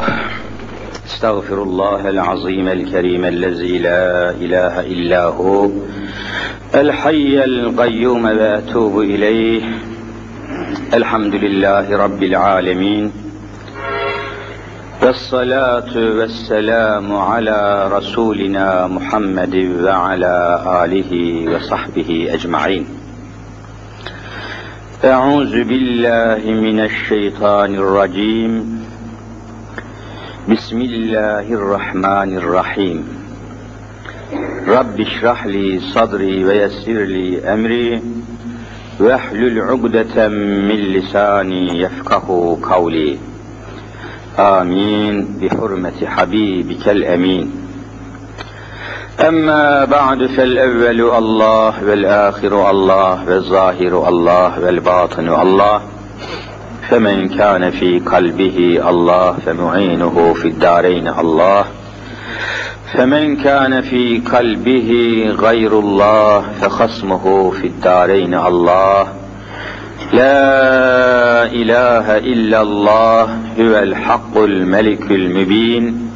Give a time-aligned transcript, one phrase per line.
[0.00, 0.20] الله.
[1.06, 5.70] استغفر الله العظيم الكريم الذي لا إله إلا هو
[6.74, 9.62] الحي القيوم واتوب إليه.
[10.94, 13.12] الحمد لله رب العالمين.
[15.02, 19.54] والصلاة والسلام على رسولنا محمد
[19.84, 21.12] وعلى آله
[21.54, 22.86] وصحبه أجمعين.
[25.04, 28.79] أعوذ بالله من الشيطان الرجيم.
[30.50, 33.08] بسم الله الرحمن الرحيم.
[34.68, 38.02] رب اشرح لي صدري ويسر لي أمري.
[39.00, 43.18] واحلل عقدة من لساني يفقه قولي.
[44.38, 45.38] آمين.
[45.40, 47.52] بحرمة حبيبك الأمين.
[49.20, 55.82] أما بعد فالأول الله والآخر الله والظاهر الله والباطن الله.
[56.90, 61.64] فمن كان في قلبه الله فمعينه في الدارين الله.
[62.94, 64.90] فمن كان في قلبه
[65.38, 69.08] غير الله فخصمه في الدارين الله.
[70.12, 73.22] لا إله إلا الله
[73.60, 76.10] هو الحق الملك المبين.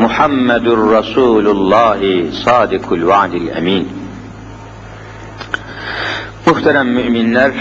[0.00, 3.86] محمد رسول الله صادق الوعد الأمين.
[6.46, 7.52] Muhterem müminler,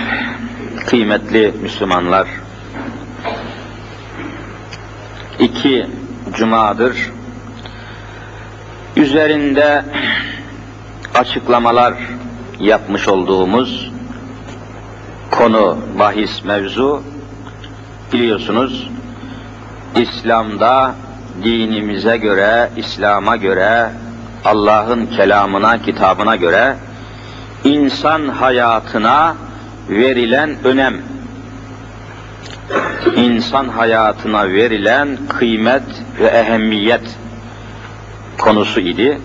[0.88, 2.28] kıymetli Müslümanlar,
[5.40, 5.88] iki
[6.34, 7.12] cumadır
[8.96, 9.86] üzerinde
[11.16, 11.94] açıklamalar
[12.60, 13.92] yapmış olduğumuz
[15.32, 17.04] konu, bahis, mevzu.
[18.14, 18.90] Biliyorsunuz
[19.96, 20.96] İslam'da
[21.44, 23.90] dinimize göre, İslam'a göre,
[24.46, 26.76] Allah'ın kelamına, kitabına göre
[27.64, 29.36] insan hayatına
[29.90, 31.02] verilen önem,
[33.16, 35.84] insan hayatına verilen kıymet
[36.20, 37.18] ve ehemmiyet
[38.38, 39.20] konusu idi.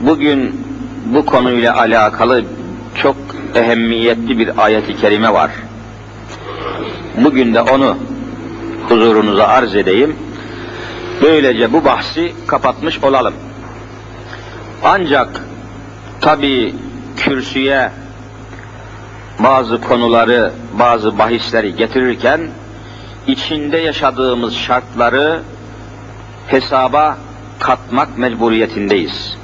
[0.00, 0.64] Bugün
[1.04, 2.44] bu konuyla alakalı
[2.94, 3.16] çok
[3.54, 5.50] ehemmiyetli bir ayet-i kerime var.
[7.16, 7.96] Bugün de onu
[8.88, 10.16] huzurunuza arz edeyim.
[11.22, 13.34] Böylece bu bahsi kapatmış olalım.
[14.84, 15.28] Ancak
[16.20, 16.74] tabi
[17.16, 17.90] kürsüye
[19.42, 22.40] bazı konuları, bazı bahisleri getirirken
[23.26, 25.42] içinde yaşadığımız şartları
[26.46, 27.18] hesaba
[27.58, 29.36] katmak mecburiyetindeyiz.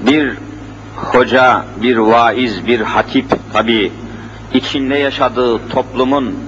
[0.00, 0.36] Bir
[0.96, 3.92] hoca, bir vaiz, bir hatip tabi
[4.54, 6.38] içinde yaşadığı toplumun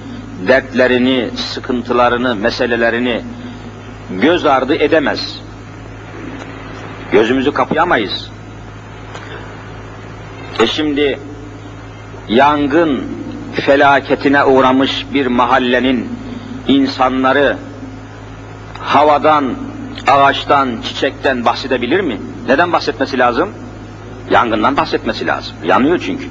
[0.47, 3.21] dertlerini, sıkıntılarını, meselelerini
[4.09, 5.39] göz ardı edemez.
[7.11, 8.29] Gözümüzü kapayamayız.
[10.59, 11.19] E şimdi
[12.29, 13.03] yangın
[13.53, 16.09] felaketine uğramış bir mahallenin
[16.67, 17.57] insanları
[18.79, 19.53] havadan,
[20.07, 22.17] ağaçtan, çiçekten bahsedebilir mi?
[22.47, 23.49] Neden bahsetmesi lazım?
[24.29, 25.55] Yangından bahsetmesi lazım.
[25.63, 26.25] Yanıyor çünkü.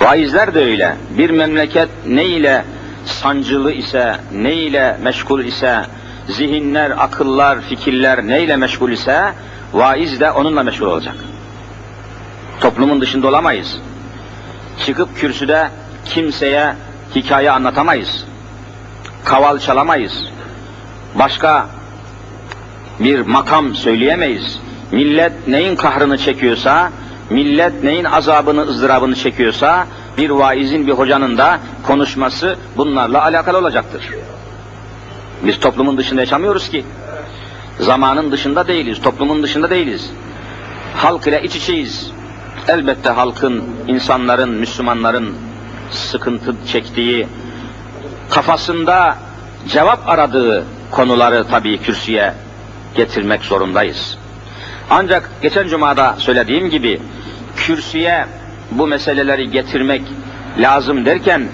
[0.00, 0.96] Vaizler de öyle.
[1.18, 2.64] Bir memleket ne ile
[3.04, 5.82] sancılı ise, ne ile meşgul ise,
[6.28, 9.32] zihinler, akıllar, fikirler ne ile meşgul ise,
[9.72, 11.14] vaiz de onunla meşgul olacak.
[12.60, 13.80] Toplumun dışında olamayız.
[14.86, 15.70] Çıkıp kürsüde
[16.04, 16.74] kimseye
[17.14, 18.24] hikaye anlatamayız.
[19.24, 20.24] Kaval çalamayız.
[21.14, 21.66] Başka
[23.00, 24.60] bir makam söyleyemeyiz.
[24.92, 26.90] Millet neyin kahrını çekiyorsa,
[27.30, 29.86] millet neyin azabını, ızdırabını çekiyorsa,
[30.18, 34.08] bir vaizin, bir hocanın da konuşması bunlarla alakalı olacaktır.
[35.42, 36.84] Biz toplumun dışında yaşamıyoruz ki.
[37.80, 40.10] Zamanın dışında değiliz, toplumun dışında değiliz.
[40.96, 42.10] Halk ile iç içeyiz.
[42.68, 45.34] Elbette halkın, insanların, Müslümanların
[45.90, 47.28] sıkıntı çektiği,
[48.30, 49.16] kafasında
[49.68, 52.34] cevap aradığı konuları tabii kürsüye
[52.94, 54.18] getirmek zorundayız.
[54.90, 57.00] Ancak geçen cumada söylediğim gibi
[57.56, 58.26] kürsüye
[58.70, 60.02] bu meseleleri getirmek
[60.58, 61.48] lazım derken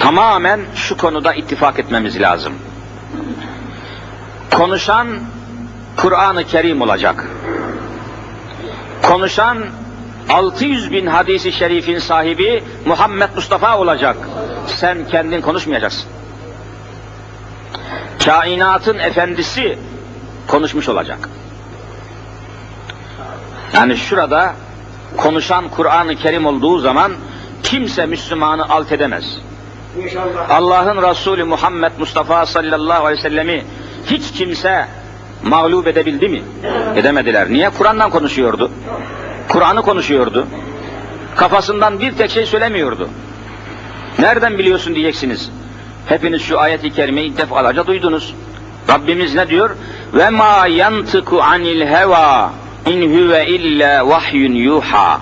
[0.00, 2.52] tamamen şu konuda ittifak etmemiz lazım.
[4.50, 5.08] Konuşan
[5.96, 7.28] Kur'an-ı Kerim olacak.
[9.02, 9.58] Konuşan
[10.28, 14.16] 600 bin hadisi şerifin sahibi Muhammed Mustafa olacak.
[14.66, 16.10] Sen kendin konuşmayacaksın.
[18.24, 19.78] Kainatın efendisi
[20.46, 21.28] konuşmuş olacak.
[23.74, 24.54] Yani şurada
[25.16, 27.12] konuşan Kur'an-ı Kerim olduğu zaman
[27.62, 29.24] kimse Müslümanı alt edemez.
[30.48, 33.64] Allah'ın Resulü Muhammed Mustafa sallallahu aleyhi ve sellemi
[34.06, 34.88] hiç kimse
[35.44, 36.42] mağlup edebildi mi?
[36.96, 37.50] Edemediler.
[37.50, 37.70] Niye?
[37.70, 38.70] Kur'an'dan konuşuyordu.
[39.48, 40.46] Kur'an'ı konuşuyordu.
[41.36, 43.08] Kafasından bir tek şey söylemiyordu.
[44.18, 45.50] Nereden biliyorsun diyeceksiniz.
[46.06, 48.34] Hepiniz şu ayet-i kerimeyi defalarca duydunuz.
[48.90, 49.70] Rabbimiz ne diyor?
[50.14, 52.50] Ve ma yantıku anil heva
[52.86, 55.20] in huve illa vahyun yuha.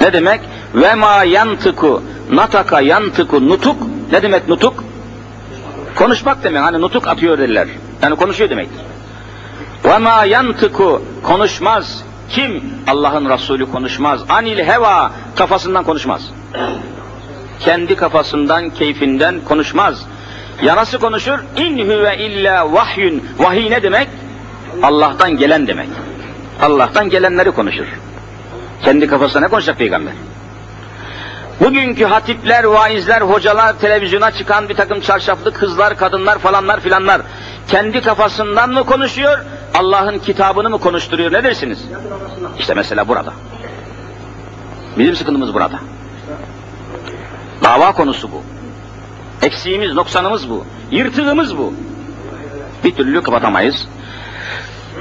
[0.00, 0.40] Ne demek?
[0.74, 3.76] Ve ma yantıku nataka yantıku nutuk.
[4.12, 4.84] Ne demek nutuk?
[5.96, 6.62] Konuşmak demek.
[6.62, 7.68] Hani nutuk atıyor derler.
[8.02, 8.93] Yani konuşuyor demektir.
[9.84, 12.04] Ve ma yantıku konuşmaz.
[12.30, 12.62] Kim?
[12.86, 14.20] Allah'ın Resulü konuşmaz.
[14.28, 16.30] Anil heva kafasından konuşmaz.
[17.60, 20.06] Kendi kafasından, keyfinden konuşmaz.
[20.62, 21.38] Ya nasıl konuşur?
[21.56, 23.22] İn huve illa vahyun.
[23.38, 24.08] Vahiy ne demek?
[24.82, 25.88] Allah'tan gelen demek.
[26.62, 27.86] Allah'tan gelenleri konuşur.
[28.84, 30.12] Kendi kafasına ne konuşacak peygamber?
[31.60, 37.20] Bugünkü hatipler, vaizler, hocalar, televizyona çıkan bir takım çarşaflı kızlar, kadınlar falanlar filanlar
[37.68, 39.38] kendi kafasından mı konuşuyor,
[39.74, 41.84] Allah'ın kitabını mı konuşturuyor ne dersiniz?
[42.58, 43.32] İşte mesela burada.
[44.98, 45.78] Bizim sıkıntımız burada.
[47.64, 48.42] Dava konusu bu.
[49.42, 50.64] Eksiğimiz, noksanımız bu.
[50.90, 51.74] Yırtığımız bu.
[52.84, 53.88] Bir türlü kapatamayız.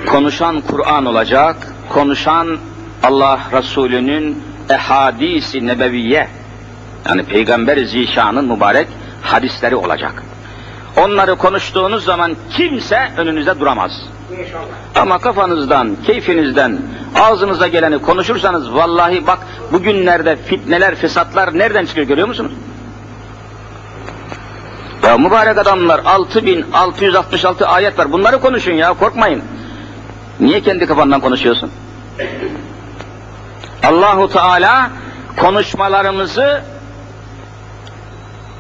[0.06, 2.58] Konuşan Kur'an olacak, konuşan
[3.04, 6.28] Allah Resulü'nün ehadisi nebeviye,
[7.10, 8.88] yani Peygamber Zişan'ın mübarek
[9.22, 10.24] hadisleri olacak.
[10.98, 13.92] Onları konuştuğunuz zaman kimse önünüze duramaz.
[14.96, 16.80] Ama kafanızdan, keyfinizden,
[17.16, 19.40] ağzınıza geleni konuşursanız vallahi bak
[19.72, 22.52] bugünlerde fitneler, fesatlar nereden çıkıyor görüyor musunuz?
[25.04, 28.12] Ya mübarek adamlar 6666 ayet var.
[28.12, 29.42] Bunları konuşun ya korkmayın.
[30.40, 31.72] Niye kendi kafandan konuşuyorsun?
[33.84, 34.90] Allahu Teala
[35.38, 36.62] konuşmalarımızı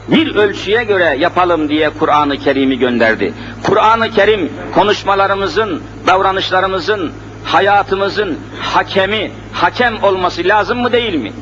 [0.07, 3.33] bir ölçüye göre yapalım diye Kur'an-ı Kerim'i gönderdi.
[3.63, 7.11] Kur'an-ı Kerim konuşmalarımızın, davranışlarımızın,
[7.43, 11.33] hayatımızın hakemi, hakem olması lazım mı değil mi?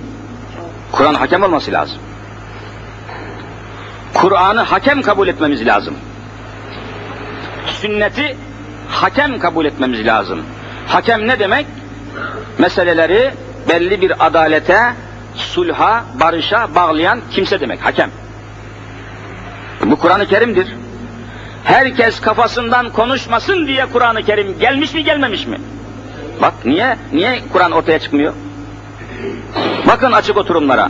[0.92, 1.98] Kur'an hakem olması lazım.
[4.14, 5.96] Kur'an'ı hakem kabul etmemiz lazım.
[7.66, 8.38] Sünneti
[8.90, 10.42] hakem kabul etmemiz lazım.
[10.88, 11.66] Hakem ne demek?
[12.58, 13.32] Meseleleri
[13.70, 14.80] belli bir adalete,
[15.36, 18.12] sulha, barışa bağlayan kimse demek, hakem.
[19.86, 20.68] Bu Kur'an-ı Kerim'dir.
[21.64, 25.58] Herkes kafasından konuşmasın diye Kur'an-ı Kerim gelmiş mi gelmemiş mi?
[26.42, 28.34] Bak niye niye Kur'an ortaya çıkmıyor?
[29.88, 30.90] Bakın açık oturumlara,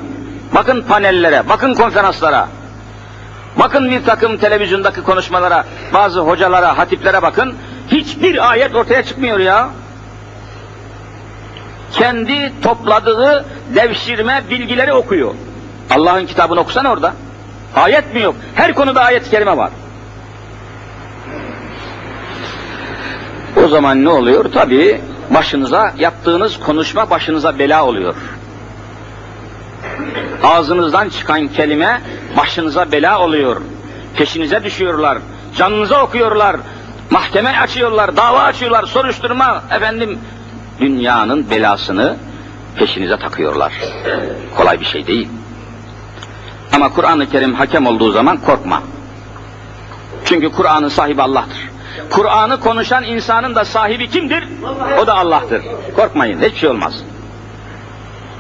[0.56, 2.48] bakın panellere, bakın konferanslara,
[3.60, 7.56] bakın bir takım televizyondaki konuşmalara, bazı hocalara, hatiplere bakın.
[7.88, 9.70] Hiçbir ayet ortaya çıkmıyor ya.
[11.94, 13.46] Kendi topladığı
[13.76, 15.36] devşirme bilgileri okuyor.
[15.90, 17.14] Allah'ın kitabını okusana orada.
[17.76, 18.36] Ayet mi yok?
[18.56, 19.72] Her konuda ayet-i kerime var.
[23.66, 24.52] O zaman ne oluyor?
[24.52, 28.16] Tabi başınıza yaptığınız konuşma başınıza bela oluyor.
[30.44, 32.02] Ağzınızdan çıkan kelime
[32.38, 33.62] başınıza bela oluyor.
[34.18, 35.18] Peşinize düşüyorlar.
[35.58, 36.56] Canınıza okuyorlar.
[37.10, 39.64] Mahkeme açıyorlar, dava açıyorlar, soruşturma.
[39.72, 40.20] Efendim
[40.80, 42.16] dünyanın belasını
[42.76, 43.74] peşinize takıyorlar.
[44.58, 45.30] Kolay bir şey değil.
[46.74, 48.82] Ama Kur'an-ı Kerim hakem olduğu zaman korkma.
[50.26, 51.70] Çünkü Kur'an'ın sahibi Allah'tır.
[52.10, 54.48] Kur'an'ı konuşan insanın da sahibi kimdir?
[55.02, 55.62] O da Allah'tır.
[55.96, 56.94] Korkmayın, hiçbir şey olmaz.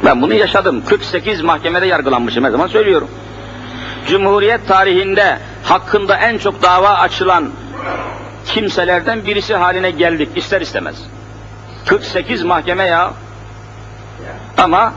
[0.06, 0.83] Ben bunu yaşadım.
[0.86, 3.10] 48 mahkemede yargılanmışım her zaman söylüyorum.
[4.07, 7.50] Cumhuriyet tarihinde hakkında en çok dava açılan
[8.45, 10.95] kimselerden birisi haline geldik ister istemez.
[11.85, 13.14] 48 mahkeme ya.
[14.57, 14.94] Ama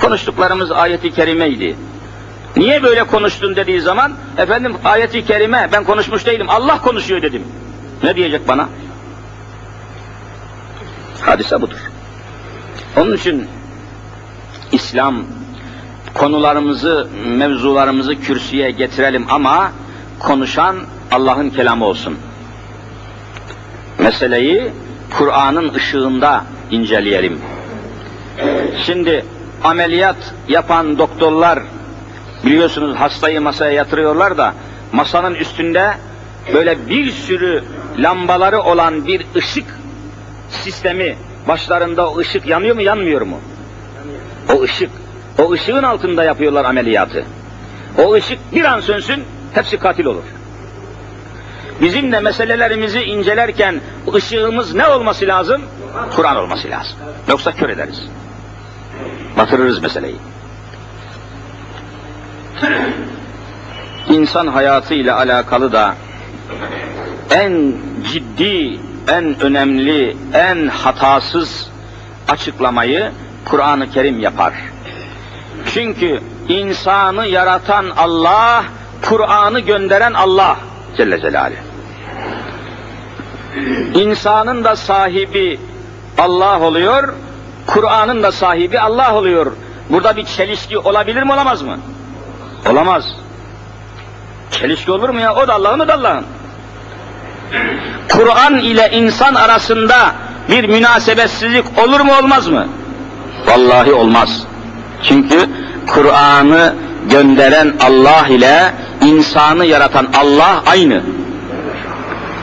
[0.00, 1.76] konuştuklarımız ayeti kerimeydi.
[2.56, 7.42] Niye böyle konuştun dediği zaman efendim ayeti kerime ben konuşmuş değilim Allah konuşuyor dedim.
[8.02, 8.68] Ne diyecek bana?
[11.20, 11.76] Hadise budur.
[12.96, 13.48] Onun için
[14.72, 15.24] İslam
[16.14, 19.72] konularımızı, mevzularımızı kürsüye getirelim ama
[20.18, 20.76] konuşan
[21.12, 22.18] Allah'ın kelamı olsun.
[23.98, 24.72] Meseleyi
[25.18, 27.40] Kur'an'ın ışığında inceleyelim.
[28.86, 29.24] Şimdi
[29.64, 31.58] ameliyat yapan doktorlar
[32.44, 34.54] biliyorsunuz hastayı masaya yatırıyorlar da
[34.92, 35.94] masanın üstünde
[36.54, 37.64] böyle bir sürü
[37.98, 39.66] lambaları olan bir ışık
[40.50, 41.16] sistemi
[41.48, 43.40] başlarında o ışık yanıyor mu yanmıyor mu?
[44.54, 44.90] O ışık,
[45.38, 47.24] o ışığın altında yapıyorlar ameliyatı.
[47.98, 49.24] O ışık bir an sönsün
[49.54, 50.24] hepsi katil olur.
[51.80, 53.80] Bizim de meselelerimizi incelerken
[54.14, 55.62] ışığımız ne olması lazım?
[56.16, 56.98] Kur'an olması lazım.
[57.28, 58.02] Yoksa kör ederiz.
[59.38, 60.16] Batırırız meseleyi.
[64.08, 65.94] İnsan hayatı ile alakalı da
[67.30, 67.72] en
[68.12, 71.70] ciddi, en önemli, en hatasız
[72.28, 73.12] açıklamayı
[73.44, 74.52] Kur'an-ı Kerim yapar.
[75.74, 78.64] Çünkü insanı yaratan Allah
[79.02, 80.56] Kur'an'ı gönderen Allah
[80.96, 81.58] Celle Celaluhu.
[83.94, 85.60] İnsanın da sahibi
[86.18, 87.14] Allah oluyor,
[87.66, 89.52] Kur'an'ın da sahibi Allah oluyor.
[89.90, 91.78] Burada bir çelişki olabilir mi olamaz mı?
[92.70, 93.04] Olamaz.
[94.50, 95.34] Çelişki olur mu ya?
[95.34, 96.24] O da Allah'ın, o da Allah'ın.
[98.08, 100.12] Kur'an ile insan arasında
[100.48, 102.68] bir münasebetsizlik olur mu olmaz mı?
[103.46, 104.42] Vallahi olmaz.
[105.02, 105.50] Çünkü
[105.86, 106.74] Kur'an'ı
[107.10, 111.00] gönderen Allah ile insanı yaratan Allah aynı.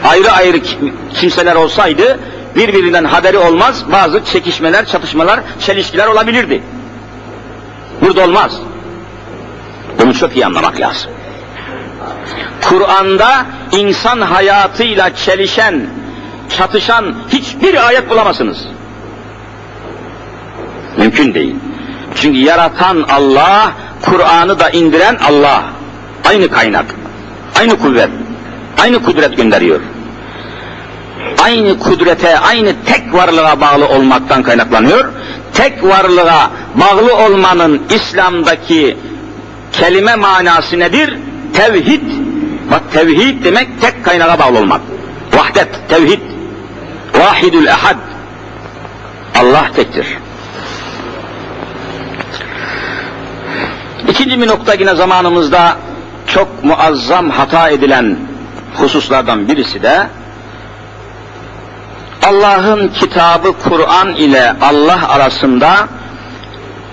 [0.03, 0.57] Ayrı ayrı
[1.13, 2.19] kimseler olsaydı
[2.55, 6.63] birbirinden haberi olmaz, bazı çekişmeler, çatışmalar, çelişkiler olabilirdi.
[8.01, 8.59] Burada olmaz.
[10.03, 11.11] Bunu çok iyi anlamak lazım.
[12.61, 15.87] Kur'an'da insan hayatıyla çelişen,
[16.57, 18.57] çatışan hiçbir ayet bulamazsınız.
[20.97, 21.55] Mümkün değil.
[22.15, 25.63] Çünkü yaratan Allah, Kur'an'ı da indiren Allah.
[26.29, 26.85] Aynı kaynak,
[27.59, 28.09] aynı kuvvet,
[28.81, 29.79] aynı kudret gönderiyor.
[31.43, 35.05] Aynı kudrete, aynı tek varlığa bağlı olmaktan kaynaklanıyor.
[35.53, 38.97] Tek varlığa bağlı olmanın İslam'daki
[39.73, 41.17] kelime manası nedir?
[41.53, 42.01] Tevhid.
[42.71, 44.81] Bak tevhid demek tek kaynağa bağlı olmak.
[45.33, 46.19] Vahdet, tevhid.
[47.19, 47.97] Vahidül ehad.
[49.39, 50.07] Allah tektir.
[54.09, 55.77] İkinci bir nokta yine zamanımızda
[56.27, 58.17] çok muazzam hata edilen
[58.75, 60.07] hususlardan birisi de
[62.23, 65.87] Allah'ın kitabı Kur'an ile Allah arasında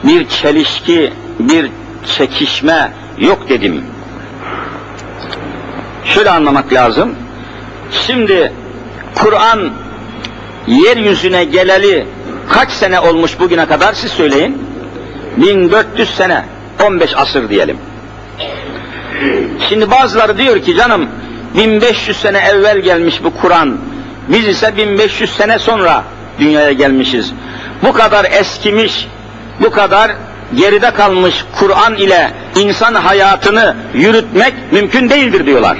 [0.04, 1.70] bir çelişki, bir
[2.16, 3.84] çekişme yok dedim.
[6.04, 7.14] Şöyle anlamak lazım.
[8.06, 8.52] Şimdi
[9.14, 9.70] Kur'an
[10.66, 12.06] yeryüzüne geleli
[12.48, 14.62] kaç sene olmuş bugüne kadar siz söyleyin.
[15.36, 16.44] 1400 sene,
[16.84, 17.76] 15 asır diyelim.
[19.68, 21.08] Şimdi bazıları diyor ki canım
[21.56, 23.76] 1500 sene evvel gelmiş bu Kur'an.
[24.28, 26.04] Biz ise 1500 sene sonra
[26.38, 27.32] dünyaya gelmişiz.
[27.82, 29.08] Bu kadar eskimiş,
[29.60, 30.12] bu kadar
[30.54, 35.78] geride kalmış Kur'an ile insan hayatını yürütmek mümkün değildir diyorlar.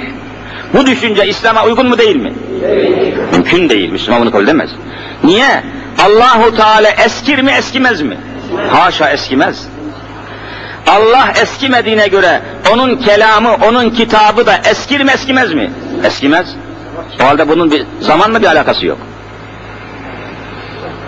[0.73, 2.33] Bu düşünce İslam'a uygun mu değil mi?
[3.31, 3.89] Mümkün değil.
[3.89, 4.69] Müslüman bunu kabul edemez.
[5.23, 5.63] Niye?
[6.05, 8.17] Allahu Teala eskir mi eskimez mi?
[8.71, 9.67] Haşa eskimez.
[10.87, 12.41] Allah eskimediğine göre
[12.73, 15.71] onun kelamı, onun kitabı da eskir mi eskimez mi?
[16.03, 16.55] Eskimez.
[17.21, 18.97] O halde bunun bir zamanla bir alakası yok.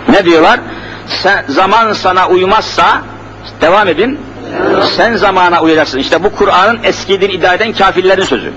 [0.08, 0.60] Ne diyorlar?
[1.22, 3.02] Sen, zaman sana uymazsa
[3.60, 4.20] devam edin.
[4.96, 5.98] Sen zamana uyacaksın.
[5.98, 8.52] İşte bu Kur'an'ın eskidir iddia eden kafirlerin sözü.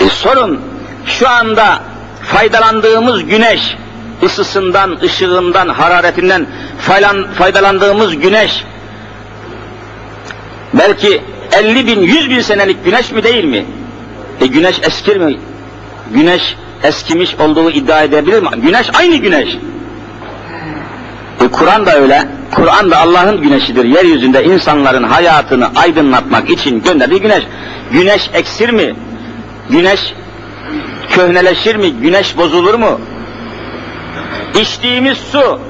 [0.00, 0.60] E sorun
[1.06, 1.82] şu anda
[2.22, 3.76] faydalandığımız güneş
[4.22, 6.46] ısısından, ışığından, hararetinden
[7.38, 8.64] faydalandığımız güneş
[10.74, 11.22] belki
[11.52, 13.64] 50 bin, 100 bin senelik güneş mi değil mi?
[14.40, 15.38] E güneş eskir mi?
[16.14, 18.48] Güneş eskimiş olduğu iddia edebilir mi?
[18.56, 19.56] Güneş aynı güneş.
[21.44, 22.28] E Kur'an da öyle.
[22.54, 23.84] Kur'an da Allah'ın güneşidir.
[23.84, 27.44] Yeryüzünde insanların hayatını aydınlatmak için gönderdiği güneş.
[27.92, 28.94] Güneş eksir mi?
[29.70, 30.14] Güneş
[31.10, 31.90] köhneleşir mi?
[31.90, 33.00] Güneş bozulur mu?
[34.60, 35.60] İçtiğimiz su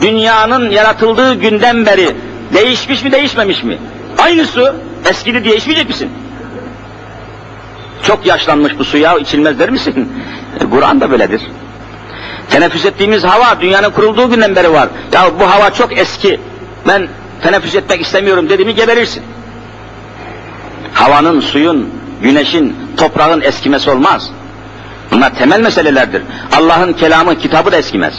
[0.00, 2.16] dünyanın yaratıldığı günden beri
[2.54, 3.78] değişmiş mi değişmemiş mi?
[4.18, 4.74] Aynı su
[5.10, 6.10] eskidi diye içmeyecek misin?
[8.02, 10.12] Çok yaşlanmış bu su ya içilmez der misin?
[10.60, 11.42] E, Kur'an da böyledir.
[12.52, 14.88] Teneffüs ettiğimiz hava dünyanın kurulduğu günden beri var.
[15.12, 16.40] Ya bu hava çok eski.
[16.88, 17.08] Ben
[17.42, 19.22] teneffüs etmek istemiyorum dediğimi geberirsin.
[20.94, 21.90] Havanın, suyun,
[22.22, 24.30] güneşin, toprağın eskimesi olmaz.
[25.10, 26.22] Bunlar temel meselelerdir.
[26.58, 28.14] Allah'ın kelamı, kitabı da eskimez.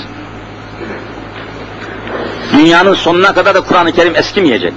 [2.58, 4.74] Dünyanın sonuna kadar da Kur'an-ı Kerim eskimeyecek.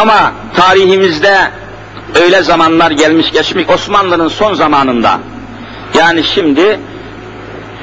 [0.00, 1.36] Ama tarihimizde
[2.22, 5.18] öyle zamanlar gelmiş geçmiş Osmanlı'nın son zamanında
[5.98, 6.80] yani şimdi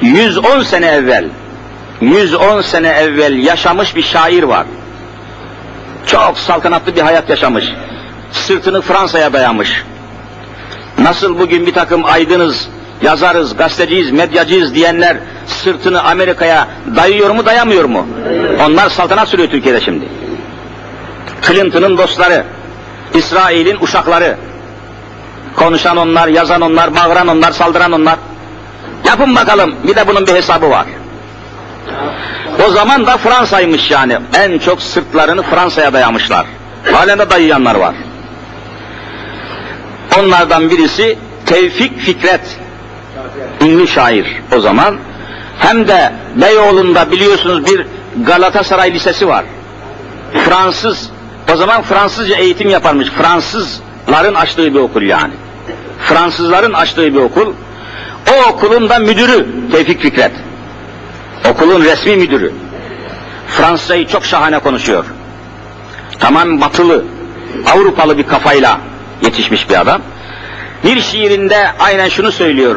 [0.02, 1.24] 110 sene evvel
[2.00, 4.66] 110 sene evvel yaşamış bir şair var.
[6.06, 7.64] Çok saltanatlı bir hayat yaşamış.
[8.32, 9.84] Sırtını Fransa'ya dayamış.
[10.98, 12.68] Nasıl bugün bir takım aydınız,
[13.02, 15.16] yazarız, gazeteciyiz, medyacıyız diyenler
[15.46, 18.06] sırtını Amerika'ya dayıyor mu dayamıyor mu?
[18.66, 20.08] Onlar saltanat sürüyor Türkiye'de şimdi.
[21.46, 22.44] Clinton'ın dostları,
[23.14, 24.36] İsrail'in uşakları,
[25.56, 28.16] konuşan onlar, yazan onlar, bağıran onlar, saldıran onlar.
[29.12, 30.86] Yapın bakalım, bir de bunun bir hesabı var.
[32.66, 34.18] O zaman da Fransa'ymış yani.
[34.34, 36.46] En çok sırtlarını Fransa'ya dayamışlar.
[36.92, 37.94] Halen de dayayanlar var.
[40.18, 42.58] Onlardan birisi Tevfik Fikret,
[43.60, 44.96] ünlü şair o zaman.
[45.58, 47.86] Hem de Beyoğlu'nda biliyorsunuz bir
[48.26, 49.44] Galatasaray Lisesi var.
[50.44, 51.10] Fransız
[51.52, 53.08] O zaman Fransızca eğitim yaparmış.
[53.08, 55.32] Fransızların açtığı bir okul yani.
[56.00, 57.52] Fransızların açtığı bir okul.
[58.30, 60.32] O okulun da müdürü Tevfik Fikret.
[61.50, 62.52] Okulun resmi müdürü.
[63.48, 65.04] Fransızcayı çok şahane konuşuyor.
[66.18, 67.04] Tamam batılı,
[67.72, 68.80] Avrupalı bir kafayla
[69.22, 70.02] yetişmiş bir adam.
[70.84, 72.76] Bir şiirinde aynen şunu söylüyor.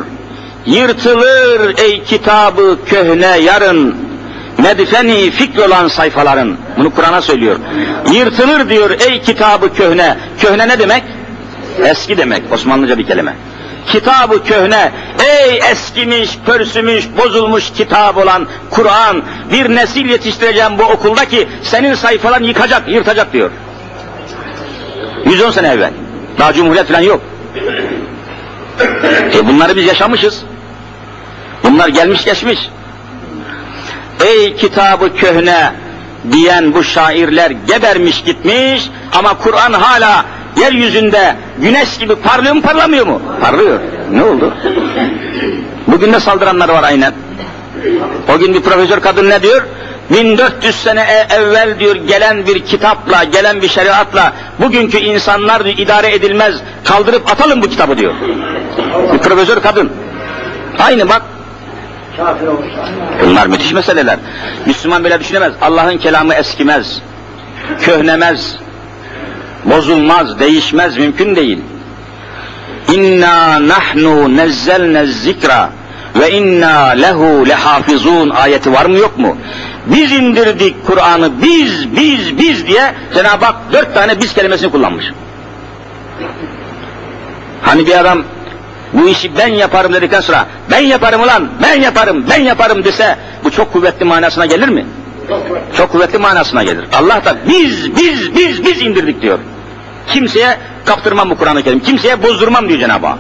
[0.65, 3.95] Yırtılır ey kitabı köhne yarın,
[4.57, 6.57] medfeni fikr olan sayfaların.
[6.77, 7.59] Bunu Kur'an'a söylüyor.
[8.13, 10.17] Yırtılır diyor ey kitabı köhne.
[10.39, 11.03] Köhne ne demek?
[11.83, 12.43] Eski demek.
[12.51, 13.35] Osmanlıca bir kelime.
[13.88, 14.92] Kitabı köhne,
[15.25, 22.48] ey eskimiş, pörsümüş, bozulmuş kitap olan Kur'an, bir nesil yetiştireceğim bu okulda ki senin sayfalarını
[22.48, 23.51] yıkacak, yırtacak diyor.
[25.25, 25.92] 110 sene evvel.
[26.39, 27.22] Daha cumhuriyet falan yok.
[29.36, 30.44] E bunları biz yaşamışız.
[31.63, 32.70] Bunlar gelmiş geçmiş.
[34.25, 35.72] Ey kitabı köhne
[36.32, 40.25] diyen bu şairler gebermiş gitmiş ama Kur'an hala
[40.62, 43.22] yeryüzünde güneş gibi parlıyor mu parlamıyor mu?
[43.41, 43.79] Parlıyor.
[44.12, 44.53] Ne oldu?
[45.88, 47.13] Bugün de saldıranlar var aynen.
[48.36, 49.62] O gün bir profesör kadın ne diyor?
[50.10, 56.13] 1400 sene e- evvel diyor gelen bir kitapla, gelen bir şeriatla bugünkü insanlar diyor, idare
[56.13, 56.55] edilmez.
[56.84, 58.13] Kaldırıp atalım bu kitabı diyor.
[59.13, 59.91] Bir profesör kadın.
[60.79, 61.22] Aynı bak.
[63.24, 64.19] Bunlar müthiş meseleler.
[64.65, 65.53] Müslüman böyle düşünemez.
[65.62, 67.01] Allah'ın kelamı eskimez.
[67.81, 68.55] Köhnemez.
[69.65, 71.60] Bozulmaz, değişmez, mümkün değil.
[72.93, 75.69] İnna nahnu nezzelne zikra
[76.19, 79.38] ve inna lehu lehafizun ayeti var mı yok mu?
[79.86, 85.05] Biz indirdik Kur'an'ı biz biz biz diye Cenab-ı Hak dört tane biz kelimesini kullanmış.
[87.62, 88.24] Hani bir adam
[88.95, 93.51] bu işi ben yaparım dedikten sonra ben yaparım ulan ben yaparım ben yaparım dese bu
[93.51, 94.85] çok kuvvetli manasına gelir mi?
[95.77, 96.85] Çok kuvvetli manasına gelir.
[96.93, 99.39] Allah da biz biz biz biz indirdik diyor.
[100.07, 101.79] Kimseye kaptırmam bu Kur'an-ı Kerim.
[101.79, 103.17] Kimseye bozdurmam diyor Cenab-ı Hak.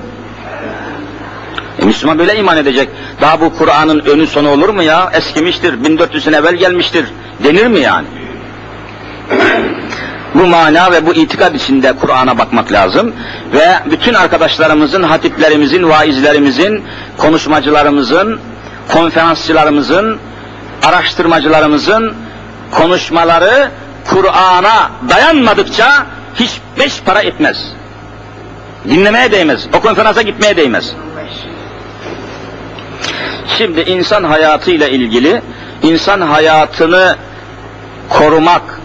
[1.81, 2.89] E, Müslüman böyle iman edecek.
[3.21, 5.11] Daha bu Kur'an'ın önü sonu olur mu ya?
[5.13, 7.05] Eskimiştir, 1400 sene evvel gelmiştir.
[7.43, 8.07] Denir mi yani?
[10.35, 13.13] Bu mana ve bu itikad içinde Kur'an'a bakmak lazım.
[13.53, 16.83] Ve bütün arkadaşlarımızın, hatiplerimizin, vaizlerimizin,
[17.17, 18.39] konuşmacılarımızın,
[18.93, 20.17] konferansçılarımızın,
[20.83, 22.13] araştırmacılarımızın
[22.71, 23.69] konuşmaları
[24.09, 27.57] Kur'an'a dayanmadıkça hiç beş para etmez.
[28.89, 29.67] Dinlemeye değmez.
[29.73, 30.93] O konferansa gitmeye değmez.
[33.57, 35.41] Şimdi insan hayatıyla ilgili
[35.83, 37.15] insan hayatını
[38.09, 38.79] korumak,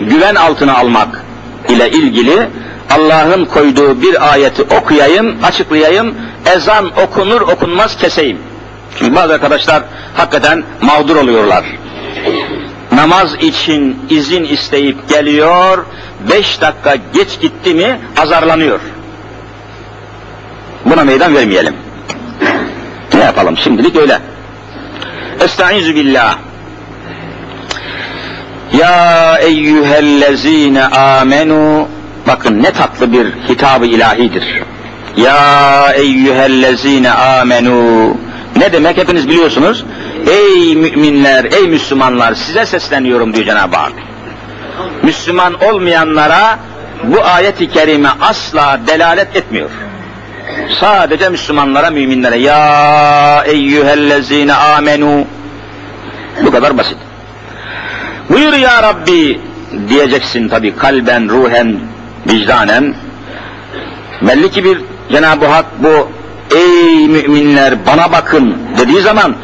[0.00, 1.24] güven altına almak
[1.68, 2.48] ile ilgili
[2.90, 6.14] Allah'ın koyduğu bir ayeti okuyayım, açıklayayım,
[6.56, 8.38] ezan okunur okunmaz keseyim.
[8.98, 9.82] Çünkü bazı arkadaşlar
[10.14, 11.64] hakikaten mağdur oluyorlar.
[12.92, 15.84] Namaz için izin isteyip geliyor,
[16.30, 18.80] beş dakika geç gitti mi azarlanıyor.
[20.84, 21.74] Buna meydan vermeyelim.
[23.14, 24.18] Ne yapalım şimdilik öyle.
[25.40, 26.38] Estaizu billah.
[28.78, 31.88] Ya eyyühellezine amenu
[32.26, 34.62] bakın ne tatlı bir hitabı ilahidir.
[35.16, 38.08] Ya eyyühellezine amenu
[38.56, 39.84] ne demek hepiniz biliyorsunuz.
[40.30, 43.92] Ey müminler, ey Müslümanlar size sesleniyorum diyor Cenab-ı Hak.
[45.02, 46.58] Müslüman olmayanlara
[47.04, 49.70] bu ayet-i kerime asla delalet etmiyor.
[50.80, 55.24] Sadece Müslümanlara, müminlere ya eyyühellezine amenu
[56.42, 56.96] bu kadar basit.
[58.32, 59.40] Buyur ya Rabbi
[59.88, 61.80] diyeceksin tabi kalben, ruhen,
[62.28, 62.94] vicdanen.
[64.22, 64.80] Belli ki bir
[65.12, 66.08] Cenab-ı Hak bu
[66.56, 69.36] ey müminler bana bakın dediği zaman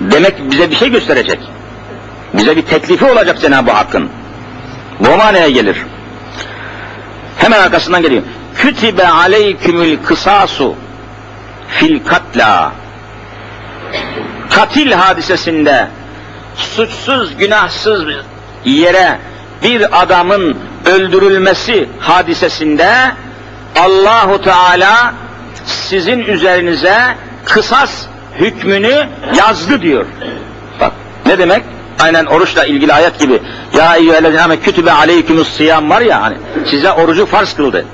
[0.00, 1.38] demek bize bir şey gösterecek.
[2.34, 4.08] Bize bir teklifi olacak Cenab-ı Hakk'ın.
[5.00, 5.76] Bu manaya gelir.
[7.38, 8.22] Hemen arkasından geliyor.
[8.56, 10.74] Kütibe aleykümül kısasu
[11.68, 12.72] fil katla.
[14.50, 15.88] Katil hadisesinde
[16.56, 18.22] suçsuz, günahsız bir
[18.64, 19.18] yere
[19.62, 22.92] bir adamın öldürülmesi hadisesinde
[23.76, 25.14] Allahu Teala
[25.66, 29.06] sizin üzerinize kısas hükmünü
[29.38, 30.06] yazdı diyor.
[30.80, 30.92] Bak
[31.26, 31.64] ne demek?
[32.00, 33.42] Aynen oruçla ilgili ayet gibi.
[33.78, 36.36] Ya eyyühellezine kütübe aleykümüs siyam var ya hani
[36.70, 37.84] size orucu farz kıldı.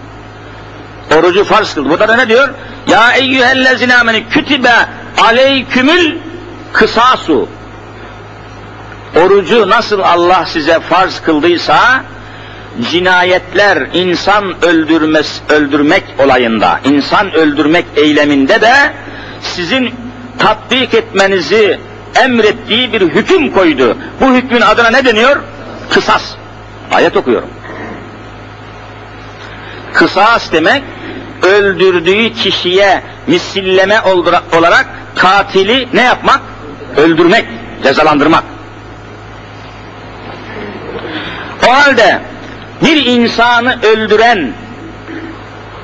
[1.18, 1.90] Orucu farz kıldı.
[1.90, 2.48] Burada da ne diyor?
[2.88, 4.74] Ya eyyühellezine ameni kütübe
[5.22, 6.16] aleykümül
[6.72, 7.48] kısasu.
[9.16, 12.04] Orucu nasıl Allah size farz kıldıysa
[12.90, 18.72] cinayetler insan öldürmez, öldürmek olayında, insan öldürmek eyleminde de
[19.42, 19.94] sizin
[20.38, 21.80] tatbik etmenizi
[22.24, 23.96] emrettiği bir hüküm koydu.
[24.20, 25.36] Bu hükmün adına ne deniyor?
[25.90, 26.22] Kısas.
[26.92, 27.48] Ayet okuyorum.
[29.92, 30.82] Kısas demek
[31.42, 34.00] öldürdüğü kişiye misilleme
[34.58, 36.40] olarak katili ne yapmak?
[36.96, 37.44] Öldürmek,
[37.82, 38.44] cezalandırmak.
[41.68, 42.20] O halde
[42.84, 44.52] bir insanı öldüren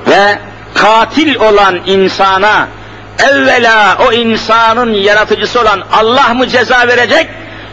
[0.07, 0.39] ve
[0.73, 2.67] katil olan insana
[3.31, 7.29] evvela o insanın yaratıcısı olan Allah mı ceza verecek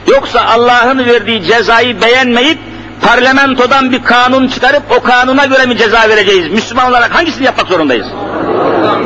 [0.09, 2.59] yoksa Allah'ın verdiği cezayı beğenmeyip
[3.03, 6.48] parlamentodan bir kanun çıkarıp o kanuna göre mi ceza vereceğiz?
[6.48, 8.07] Müslüman olarak hangisini yapmak zorundayız?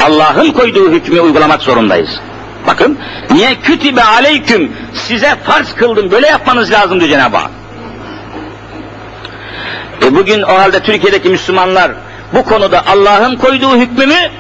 [0.07, 2.11] Allah'ın koyduğu hükmü uygulamak zorundayız.
[2.67, 2.99] Bakın,
[3.31, 7.51] niye kütibe aleyküm size farz kıldım, böyle yapmanız lazım diyor Cenab-ı Hak.
[10.03, 11.91] E bugün o halde Türkiye'deki Müslümanlar
[12.33, 14.31] bu konuda Allah'ın koyduğu hükmü mü,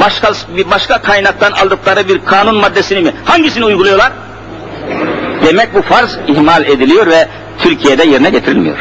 [0.00, 4.12] başka, bir başka kaynaktan aldıkları bir kanun maddesini mi, hangisini uyguluyorlar?
[5.44, 8.76] Demek bu farz ihmal ediliyor ve Türkiye'de yerine getirilmiyor.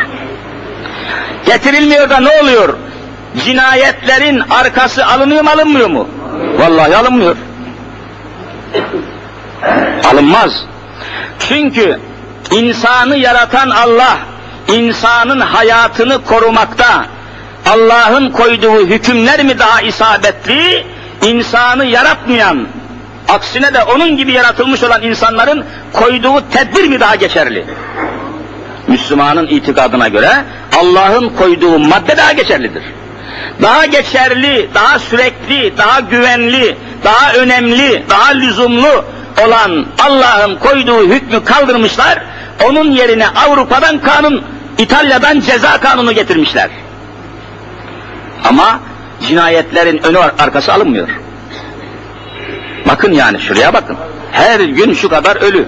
[1.45, 2.77] Getirilmiyor da ne oluyor?
[3.45, 6.07] Cinayetlerin arkası alınıyor mu alınmıyor mu?
[6.59, 7.35] Vallahi alınmıyor.
[10.11, 10.65] Alınmaz.
[11.39, 11.99] Çünkü
[12.51, 14.17] insanı yaratan Allah,
[14.67, 17.05] insanın hayatını korumakta,
[17.65, 20.85] Allah'ın koyduğu hükümler mi daha isabetli,
[21.25, 22.67] insanı yaratmayan,
[23.29, 27.65] aksine de onun gibi yaratılmış olan insanların koyduğu tedbir mi daha geçerli?
[28.87, 30.29] Müslümanın itikadına göre
[30.79, 32.83] Allah'ın koyduğu madde daha geçerlidir.
[33.61, 39.05] Daha geçerli, daha sürekli, daha güvenli, daha önemli, daha lüzumlu
[39.45, 42.23] olan Allah'ın koyduğu hükmü kaldırmışlar,
[42.63, 44.43] onun yerine Avrupa'dan kanun,
[44.77, 46.69] İtalya'dan ceza kanunu getirmişler.
[48.43, 48.79] Ama
[49.27, 51.07] cinayetlerin önü arkası alınmıyor.
[52.87, 53.97] Bakın yani şuraya bakın.
[54.31, 55.67] Her gün şu kadar ölü.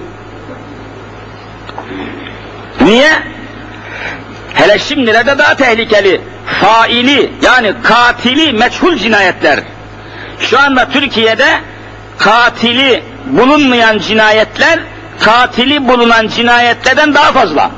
[2.80, 3.12] Niye?
[4.54, 6.20] Hele şimdilerde daha tehlikeli.
[6.60, 9.60] Faili yani katili meçhul cinayetler.
[10.40, 11.48] Şu anda Türkiye'de
[12.18, 14.78] katili bulunmayan cinayetler
[15.20, 17.70] katili bulunan cinayetlerden daha fazla.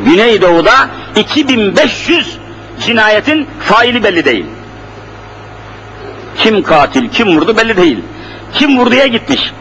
[0.00, 2.38] Güneydoğu'da 2500
[2.80, 4.46] cinayetin faili belli değil.
[6.38, 7.98] Kim katil, kim vurdu belli değil.
[8.52, 9.52] Kim vurduya gitmiş.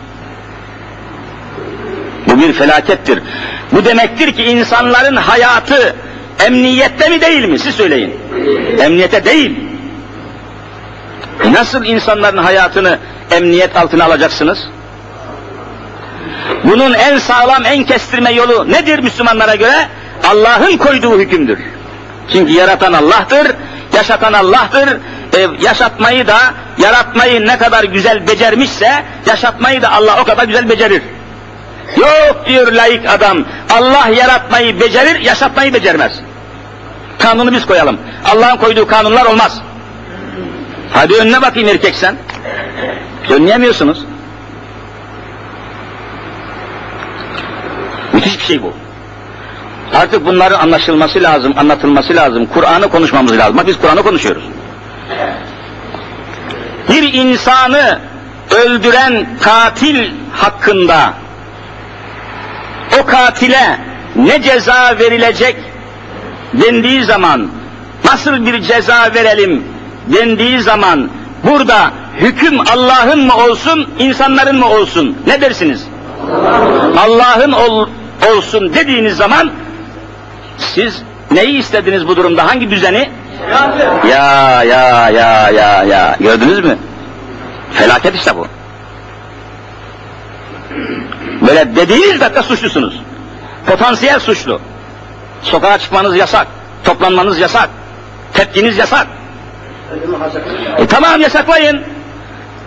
[2.28, 3.20] Bu bir felakettir.
[3.72, 5.96] Bu demektir ki insanların hayatı
[6.46, 7.60] emniyette mi değil mi?
[7.60, 8.16] Siz söyleyin.
[8.80, 9.60] Emniyete değil.
[11.52, 13.00] Nasıl insanların hayatını
[13.32, 14.68] emniyet altına alacaksınız?
[16.64, 19.88] Bunun en sağlam, en kestirme yolu nedir Müslümanlara göre?
[20.24, 21.60] Allah'ın koyduğu hükümdür.
[22.34, 23.56] Çünkü yaratan Allah'tır,
[23.94, 24.90] yaşatan Allah'tır.
[25.38, 26.38] E, yaşatmayı da,
[26.78, 31.02] yaratmayı ne kadar güzel becermişse, yaşatmayı da Allah o kadar güzel becerir.
[31.98, 36.20] Yok diyor layık adam, Allah yaratmayı becerir, yaşatmayı becermez.
[37.20, 37.98] Kanunu biz koyalım.
[38.26, 39.62] Allah'ın koyduğu kanunlar olmaz.
[40.94, 42.16] Hadi önüne bakayım erkek sen.
[43.30, 44.06] Önleyemiyorsunuz.
[48.14, 48.83] Müthiş bir şey bu.
[49.96, 52.46] Artık bunların anlaşılması lazım, anlatılması lazım.
[52.46, 53.58] Kur'an'ı konuşmamız lazım.
[53.58, 54.44] Bak biz Kur'an'ı konuşuyoruz.
[56.90, 58.00] Bir insanı
[58.66, 61.14] öldüren katil hakkında
[63.02, 63.80] o katile
[64.16, 65.56] ne ceza verilecek
[66.54, 67.48] dendiği zaman
[68.06, 69.64] nasıl bir ceza verelim
[70.08, 71.10] dendiği zaman
[71.44, 75.18] burada hüküm Allah'ın mı olsun, insanların mı olsun?
[75.28, 75.88] Ne dersiniz?
[76.98, 77.88] Allah'ın ol,
[78.32, 79.52] olsun dediğiniz zaman
[80.58, 82.48] siz neyi istediniz bu durumda?
[82.48, 83.10] Hangi düzeni?
[84.10, 86.78] Ya ya ya ya ya gördünüz mü?
[87.74, 88.48] Felaket işte bu.
[91.48, 93.02] Böyle dediğiniz dakika suçlusunuz.
[93.66, 94.62] Potansiyel suçlu.
[95.42, 96.48] Sokağa çıkmanız yasak.
[96.84, 97.70] Toplanmanız yasak.
[98.34, 99.08] Tepkiniz yasak.
[100.78, 101.82] E tamam yasaklayın.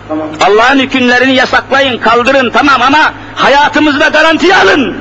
[0.07, 0.27] Tamam.
[0.47, 4.95] Allah'ın hükümlerini yasaklayın, kaldırın tamam ama hayatımızı da garantiye alın.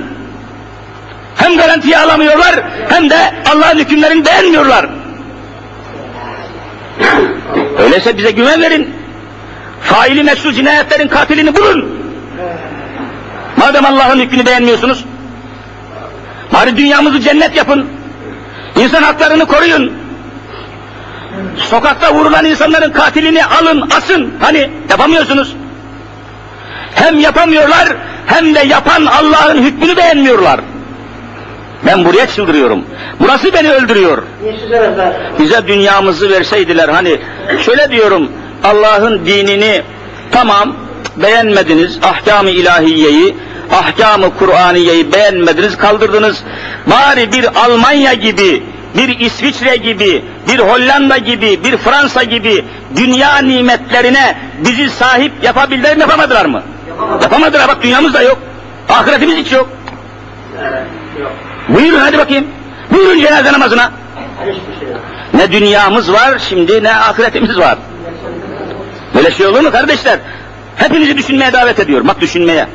[1.37, 2.55] Hem garantiye alamıyorlar
[2.89, 3.17] hem de
[3.55, 4.87] Allah'ın hükümlerini beğenmiyorlar.
[7.79, 8.95] Öyleyse bize güven verin.
[9.83, 12.07] Faili mesul cinayetlerin katilini bulun.
[13.57, 15.05] Madem Allah'ın hükmünü beğenmiyorsunuz,
[16.53, 17.87] bari dünyamızı cennet yapın.
[18.77, 19.93] İnsan haklarını koruyun.
[21.57, 24.35] Sokakta vurulan insanların katilini alın, asın.
[24.41, 25.57] Hani yapamıyorsunuz.
[26.95, 27.89] Hem yapamıyorlar,
[28.27, 30.61] hem de yapan Allah'ın hükmünü beğenmiyorlar.
[31.87, 32.85] Ben buraya çıldırıyorum.
[33.21, 34.23] Burası beni öldürüyor.
[35.39, 37.19] Bize dünyamızı verseydiler hani
[37.65, 38.33] şöyle diyorum
[38.65, 39.83] Allah'ın dinini
[40.31, 40.77] tamam
[41.17, 43.37] beğenmediniz ahkam-ı ilahiyeyi
[43.73, 46.43] ahkam-ı Kur'aniyeyi beğenmediniz kaldırdınız
[46.87, 48.63] bari bir Almanya gibi
[48.97, 52.65] bir İsviçre gibi, bir Hollanda gibi, bir Fransa gibi
[52.97, 56.63] dünya nimetlerine bizi sahip yapabildiler mi yapamadılar mı?
[57.23, 57.69] Yapamadılar.
[57.69, 58.39] Bak dünyamız da yok.
[58.89, 59.69] Ahiretimiz hiç yok.
[61.69, 62.47] Buyurun hadi bakayım.
[62.91, 63.93] Buyurun cenaze namazına.
[65.35, 67.79] Ne dünyamız var şimdi ne ahiretimiz var.
[69.15, 70.19] Böyle şey olur mu kardeşler?
[70.77, 72.09] Hepinizi düşünmeye davet ediyorum.
[72.09, 72.69] Bak düşünmeye.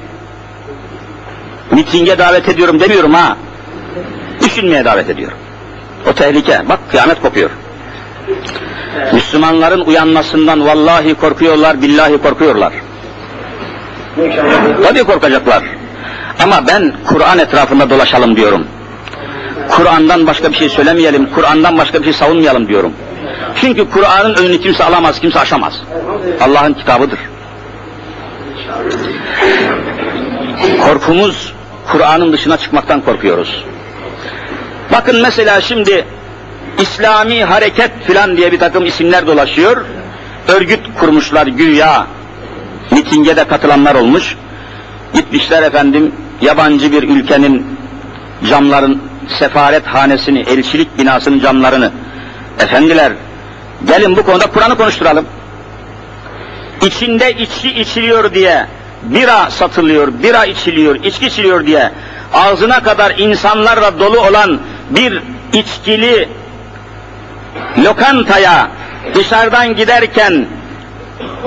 [1.72, 3.38] Mitinge davet ediyorum demiyorum ha.
[4.46, 5.38] Düşünmeye davet ediyorum.
[6.10, 6.62] O tehlike.
[6.70, 7.50] Bak kıyamet kopuyor.
[9.14, 12.74] Müslümanların uyanmasından vallahi korkuyorlar, billahi korkuyorlar.
[14.84, 15.64] Tabii korkacaklar.
[16.44, 18.68] Ama ben Kur'an etrafında dolaşalım diyorum.
[19.70, 22.94] Kur'an'dan başka bir şey söylemeyelim, Kur'an'dan başka bir şey savunmayalım diyorum.
[23.56, 25.74] Çünkü Kur'an'ın önünü kimse alamaz, kimse aşamaz.
[26.42, 27.20] Allah'ın kitabıdır.
[30.86, 31.54] Korkumuz
[31.92, 33.64] Kur'an'ın dışına çıkmaktan korkuyoruz.
[34.92, 36.06] Bakın mesela şimdi
[36.80, 39.86] İslami hareket filan diye bir takım isimler dolaşıyor.
[40.48, 42.08] Örgüt kurmuşlar güya.
[42.92, 44.36] Mitinge de katılanlar olmuş.
[45.14, 47.66] Gitmişler efendim yabancı bir ülkenin
[48.50, 51.92] camların sefaret hanesini, elçilik binasının camlarını.
[52.60, 53.14] Efendiler
[53.88, 55.26] gelin bu konuda Kur'an'ı konuşturalım.
[56.86, 58.68] İçinde içki içiliyor diye
[59.04, 61.92] bira satılıyor, bira içiliyor, içki içiliyor diye
[62.34, 65.22] ağzına kadar insanlarla dolu olan bir
[65.54, 66.30] içkili
[67.78, 68.72] lokantaya
[69.16, 70.48] dışarıdan giderken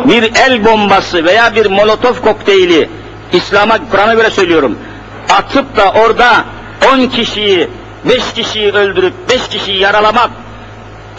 [0.05, 2.89] bir el bombası veya bir molotof kokteyli
[3.33, 4.79] İslam'a Kur'an'a göre söylüyorum
[5.33, 6.45] atıp da orada
[6.93, 7.69] 10 kişiyi
[8.05, 10.31] 5 kişiyi öldürüp 5 kişiyi yaralamak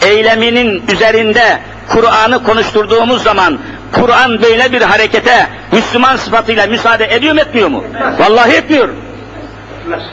[0.02, 3.58] eyleminin üzerinde Kur'an'ı konuşturduğumuz zaman
[3.92, 7.84] Kur'an böyle bir harekete Müslüman sıfatıyla müsaade ediyor mu etmiyor mu?
[8.18, 8.88] Vallahi etmiyor.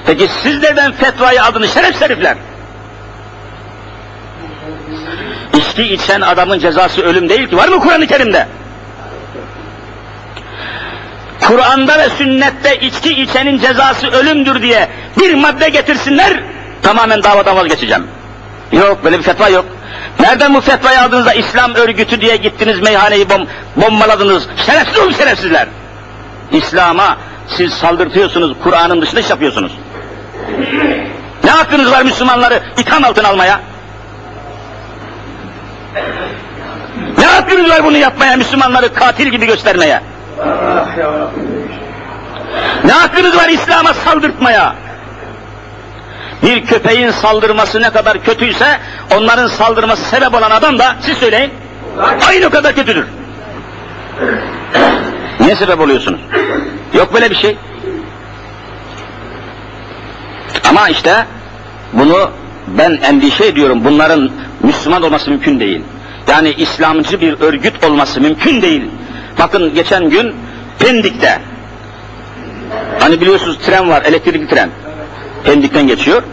[0.06, 2.38] Peki siz neden fetvayı aldınız şeref herifler?
[5.58, 7.58] İçki içen adamın cezası ölüm değil ki.
[7.58, 8.48] Var mı Kur'an-ı Kerim'de?
[11.48, 16.44] Kur'an'da ve sünnette içki içenin cezası ölümdür diye bir madde getirsinler,
[16.82, 18.08] tamamen davadan vazgeçeceğim.
[18.72, 19.66] Yok, böyle bir fetva yok.
[20.20, 24.48] Nereden bu fetvayı aldınız İslam örgütü diye gittiniz meyhaneyi bom bombaladınız?
[24.66, 25.68] Şerefsiz olun şerefsizler.
[26.52, 29.72] İslam'a siz saldırtıyorsunuz, Kur'an'ın dışında iş yapıyorsunuz.
[31.44, 33.60] Ne hakkınız var Müslümanları itham altına almaya?
[37.18, 40.02] Ne hakkınız var bunu yapmaya, Müslümanları katil gibi göstermeye?
[42.86, 44.76] Ne hakkınız var İslam'a saldırtmaya?
[46.44, 48.80] Bir köpeğin saldırması ne kadar kötüyse,
[49.18, 51.52] onların saldırması sebep olan adam da, siz söyleyin,
[52.28, 53.06] aynı o kadar kötüdür.
[55.40, 56.20] Niye sebep oluyorsunuz?
[56.94, 57.58] Yok böyle bir şey.
[60.70, 61.26] Ama işte
[61.94, 62.32] bunu
[62.68, 63.86] ben endişe ediyorum.
[63.86, 64.32] Bunların
[64.64, 65.82] Müslüman olması mümkün değil.
[66.28, 68.84] Yani İslamcı bir örgüt olması mümkün değil.
[69.40, 70.36] Bakın geçen gün
[70.80, 71.40] Pendik'te
[73.00, 74.70] hani biliyorsunuz tren var, elektrikli tren.
[75.44, 76.24] Pendik'ten geçiyor.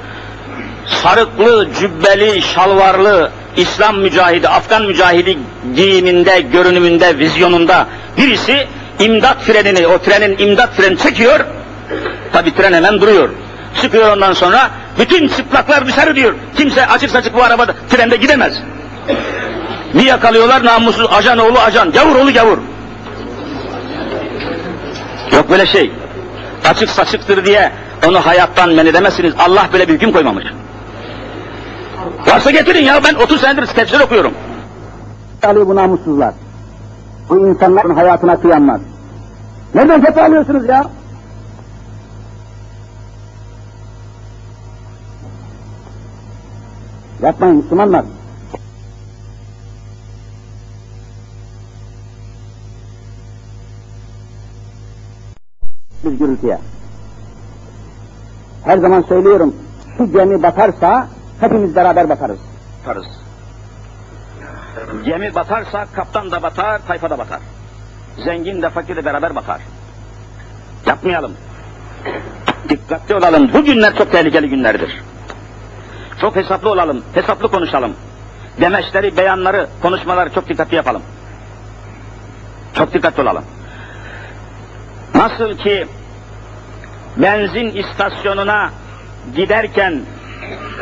[0.86, 5.38] Sarıklı, cübbeli, şalvarlı İslam mücahidi, Afgan mücahidi
[5.76, 8.66] giyiminde, görünümünde, vizyonunda birisi
[8.98, 11.40] imdat frenini, o trenin imdat freni çekiyor.
[12.32, 13.28] Tabi tren hemen duruyor.
[13.82, 16.34] Çıkıyor ondan sonra bütün çıplaklar dışarı diyor.
[16.56, 18.62] Kimse açık saçık bu arabada trende gidemez.
[19.94, 22.58] Bir yakalıyorlar namussuz ajan oğlu ajan, gavur oğlu gavur.
[25.32, 25.92] Yok böyle şey.
[26.68, 27.72] Açık saçıktır diye
[28.08, 29.34] onu hayattan men edemezsiniz.
[29.38, 30.44] Allah böyle bir hüküm koymamış.
[32.26, 34.32] Varsa getirin ya ben 30 senedir tefsir okuyorum.
[35.42, 36.34] alıyor bu namussuzlar.
[37.28, 38.80] Bu insanların hayatına kıyanlar.
[39.74, 40.84] Nereden fetva alıyorsunuz ya?
[47.22, 48.04] Yapmayın Müslümanlar.
[56.04, 56.58] Bir gürültüye.
[58.64, 59.54] Her zaman söylüyorum,
[59.96, 61.08] şu gemi batarsa
[61.40, 62.38] hepimiz beraber batarız.
[62.80, 63.06] Batarız.
[65.04, 67.40] Gemi batarsa kaptan da batar, tayfa da batar.
[68.24, 69.60] Zengin de fakir de beraber batar.
[70.86, 71.32] Yapmayalım.
[72.68, 73.50] Dikkatli olalım.
[73.54, 75.02] Bu günler çok tehlikeli günlerdir.
[76.20, 77.94] Çok hesaplı olalım, hesaplı konuşalım.
[78.60, 81.02] Demeçleri, beyanları, konuşmaları çok dikkatli yapalım.
[82.74, 83.44] Çok dikkatli olalım.
[85.20, 85.86] Nasıl ki
[87.16, 88.70] benzin istasyonuna
[89.36, 90.00] giderken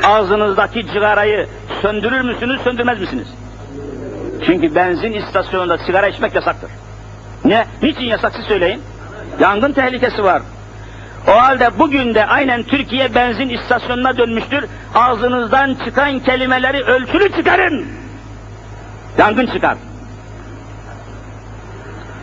[0.05, 1.49] ağzınızdaki cigarayı
[1.83, 3.29] söndürür müsünüz, söndürmez misiniz?
[4.47, 6.71] Çünkü benzin istasyonunda sigara içmek yasaktır.
[7.45, 7.67] Ne?
[7.83, 8.83] Niçin yasak siz söyleyin?
[9.41, 10.43] Yangın tehlikesi var.
[11.29, 14.65] O halde bugün de aynen Türkiye benzin istasyonuna dönmüştür.
[14.95, 17.87] Ağzınızdan çıkan kelimeleri ölçülü çıkarın.
[19.19, 19.77] Yangın çıkar.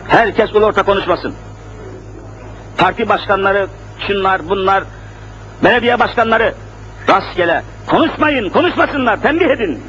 [0.08, 1.34] Herkes ulu orta konuşmasın.
[2.78, 3.66] Parti başkanları,
[4.06, 4.84] şunlar, bunlar,
[5.64, 6.54] belediye başkanları
[7.08, 9.82] rastgele konuşmayın, konuşmasınlar, tembih edin.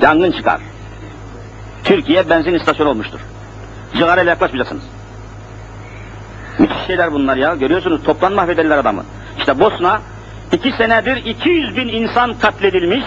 [0.00, 0.60] Yangın çıkar.
[1.84, 3.20] Türkiye benzin istasyonu olmuştur.
[3.92, 4.82] Cigarayla yaklaşmayacaksınız.
[6.58, 7.54] Müthiş şeyler bunlar ya.
[7.54, 9.04] Görüyorsunuz toptan mahvederler adamı.
[9.38, 10.00] İşte Bosna
[10.52, 13.04] iki senedir 200 bin insan katledilmiş.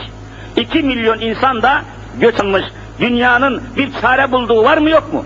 [0.55, 1.81] 2 milyon insan da
[2.19, 2.63] göç almış.
[2.99, 5.25] Dünyanın bir çare bulduğu var mı yok mu?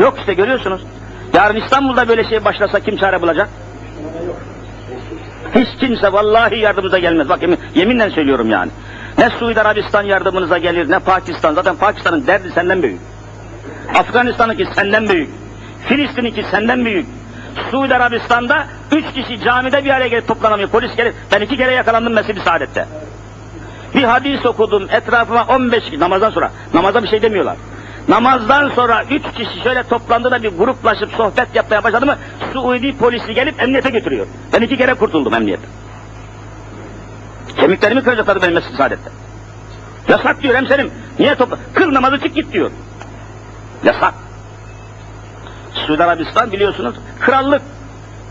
[0.00, 0.82] Yok işte görüyorsunuz.
[1.36, 3.48] Yarın İstanbul'da böyle şey başlasa kim çare bulacak?
[5.54, 7.28] Hiç kimse vallahi yardımımıza gelmez.
[7.28, 8.70] Bak yemin, yeminle söylüyorum yani.
[9.18, 11.54] Ne Suudi Arabistan yardımınıza gelir ne Pakistan.
[11.54, 13.00] Zaten Pakistan'ın derdi senden büyük.
[13.94, 15.30] Afganistan'ınki senden büyük.
[15.88, 17.06] Filistin'inki senden büyük.
[17.70, 20.68] Suudi Arabistan'da üç kişi camide bir araya gelip toplanamıyor.
[20.68, 21.14] Polis gelir.
[21.32, 22.86] Ben iki kere yakalandım Mescid-i Saadet'te.
[23.94, 26.50] Bir hadis okudum etrafıma 15 kişi namazdan sonra.
[26.74, 27.56] Namaza bir şey demiyorlar.
[28.08, 32.16] Namazdan sonra üç kişi şöyle toplandı da bir gruplaşıp sohbet yapmaya başladı mı
[32.52, 34.26] Suudi polisi gelip emniyete götürüyor.
[34.52, 35.66] Ben iki kere kurtuldum emniyette.
[37.56, 39.10] Kemiklerimi kıracaklardı benim Mescid-i Saadet'te.
[40.08, 40.90] Yasak diyor hemşerim.
[41.18, 41.58] Niye topla?
[41.74, 42.70] Kıl namazı çık git diyor.
[43.84, 44.14] Yasak.
[45.74, 47.62] Suudi Arabistan biliyorsunuz krallık,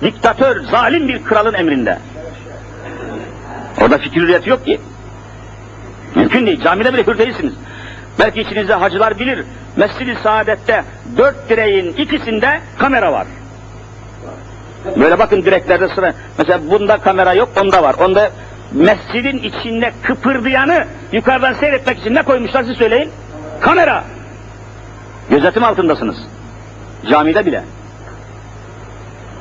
[0.02, 2.00] diktatör, zalim bir kralın emrinde.
[3.82, 4.82] Orada fikir hürriyeti yok ki.
[6.16, 6.62] Mümkün değil.
[6.62, 7.54] Camide bile hür değilsiniz.
[8.20, 9.46] Belki içinizde hacılar bilir.
[9.78, 10.84] Mescid-i Saadet'te
[11.18, 13.28] dört direğin ikisinde kamera var.
[15.00, 16.14] Böyle bakın direklerde sıra.
[16.38, 17.96] Mesela bunda kamera yok, onda var.
[18.00, 18.32] Onda
[18.74, 23.12] mescidin içinde kıpırdayanı yukarıdan seyretmek için ne koymuşlar siz söyleyin?
[23.62, 24.04] Kamera.
[25.30, 26.18] Gözetim altındasınız.
[27.10, 27.64] Camide bile.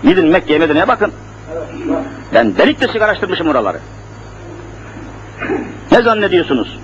[0.03, 1.13] Gidin Mekke'ye Medine'ye bakın.
[2.35, 3.79] Ben delik deşik araştırmışım oraları.
[5.93, 6.79] Ne zannediyorsunuz?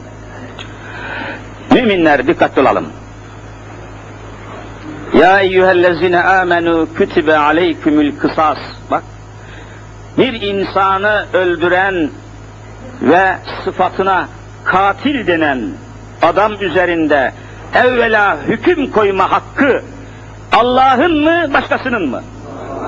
[1.73, 2.87] Müminler dikkatli olalım.
[5.15, 8.59] Ya eyyühellezine amenu kütübe aleykümül kısas.
[8.91, 9.03] Bak.
[10.19, 12.11] Bir insanı öldüren
[13.03, 14.29] ve sıfatına
[14.65, 15.61] katil denen
[16.23, 17.33] adam üzerinde
[17.75, 19.83] evvela hüküm koyma hakkı
[20.53, 22.23] Allah'ın mı başkasının mı?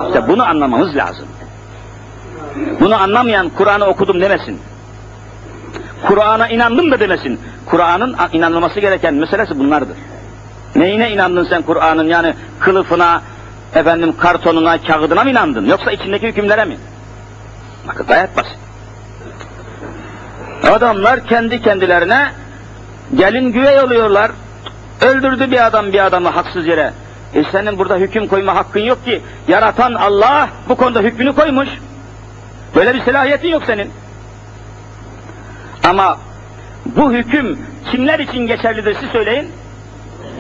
[0.06, 1.26] İşte bunu anlamamız lazım.
[2.80, 4.60] Bunu anlamayan Kur'an'ı okudum demesin.
[6.06, 7.40] Kur'an'a inandım da demesin.
[7.66, 9.96] Kur'an'ın inanılması gereken meselesi bunlardır.
[10.76, 13.22] Neyine inandın sen Kur'an'ın yani kılıfına,
[13.74, 15.66] efendim kartonuna, kağıdına mı inandın?
[15.66, 16.76] Yoksa içindeki hükümlere mi?
[17.88, 18.58] Bakın gayet basit.
[20.62, 22.32] Adamlar kendi kendilerine
[23.14, 24.30] gelin güvey oluyorlar.
[25.00, 26.92] Öldürdü bir adam bir adamı haksız yere.
[27.34, 29.22] E senin burada hüküm koyma hakkın yok ki.
[29.48, 31.68] Yaratan Allah bu konuda hükmünü koymuş.
[32.74, 33.90] Böyle bir selahiyetin yok senin.
[35.84, 36.18] Ama
[36.86, 37.58] bu hüküm
[37.90, 39.50] kimler için geçerlidir siz söyleyin?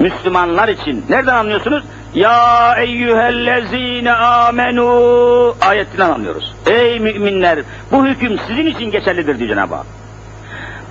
[0.00, 1.04] Müslümanlar için.
[1.08, 1.84] Nereden anlıyorsunuz?
[2.14, 6.54] Ya eyyühellezine amenu ayetinden anlıyoruz.
[6.66, 7.58] Ey müminler
[7.92, 9.86] bu hüküm sizin için geçerlidir diyor Cenab-ı Hak.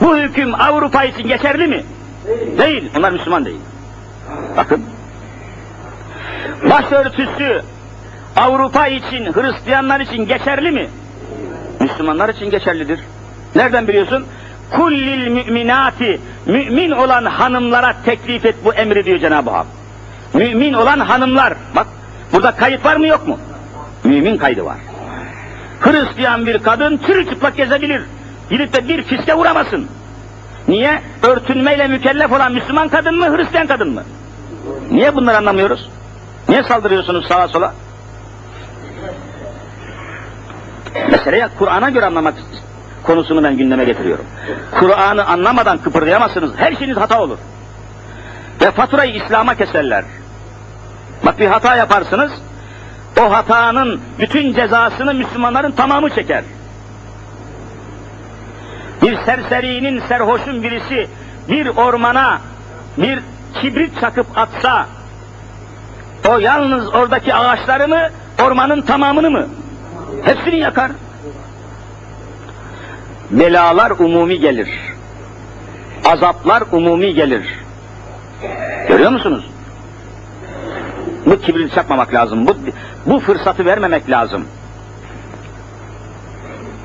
[0.02, 1.84] Bu hüküm Avrupa için geçerli mi?
[2.28, 2.58] Değil.
[2.58, 2.92] değil.
[2.98, 3.60] Onlar Müslüman değil.
[4.58, 4.84] Bakın.
[6.70, 7.62] Başörtüsü
[8.36, 10.90] Avrupa için, Hristiyanlar için geçerli mi?
[11.80, 13.00] Müslümanlar için geçerlidir.
[13.56, 14.26] Nereden biliyorsun?
[14.72, 19.66] Kullil müminati, mümin olan hanımlara teklif et bu emri diyor Cenab-ı Hak.
[20.34, 21.88] Mümin olan hanımlar, bak
[22.34, 23.40] burada kayıt var mı yok mu?
[24.04, 24.78] Mümin kaydı var.
[25.80, 28.02] Hristiyan bir kadın çırılçıplak gezebilir.
[28.50, 29.88] Gidip de bir fiske uğramasın.
[30.68, 31.02] Niye?
[31.24, 34.04] Örtünmeyle mükellef olan Müslüman kadın mı, Hristiyan kadın mı?
[34.92, 35.90] Niye bunları anlamıyoruz?
[36.50, 37.74] Niye saldırıyorsunuz sağa sola?
[41.12, 42.34] Meseleyi Kur'an'a göre anlamak
[43.04, 44.26] konusunu ben gündeme getiriyorum.
[44.80, 46.52] Kur'an'ı anlamadan kıpırdayamazsınız.
[46.58, 47.38] Her şeyiniz hata olur.
[48.62, 50.04] Ve faturayı İslam'a keserler.
[51.26, 52.32] Bak bir hata yaparsınız,
[53.22, 56.44] o hatanın bütün cezasını Müslümanların tamamı çeker.
[59.02, 61.08] Bir serserinin, serhoşun birisi
[61.50, 62.40] bir ormana
[62.98, 63.20] bir
[63.62, 64.86] kibrit çakıp atsa,
[66.30, 68.10] o yalnız oradaki ağaçları mı,
[68.44, 69.48] ormanın tamamını mı?
[70.24, 70.92] Hepsini yakar.
[73.32, 74.70] Belalar umumi gelir.
[76.06, 77.60] Azaplar umumi gelir.
[78.88, 79.46] Görüyor musunuz?
[81.26, 82.48] Bu kibrit çakmamak lazım.
[82.48, 82.56] Bu,
[83.06, 84.46] bu fırsatı vermemek lazım.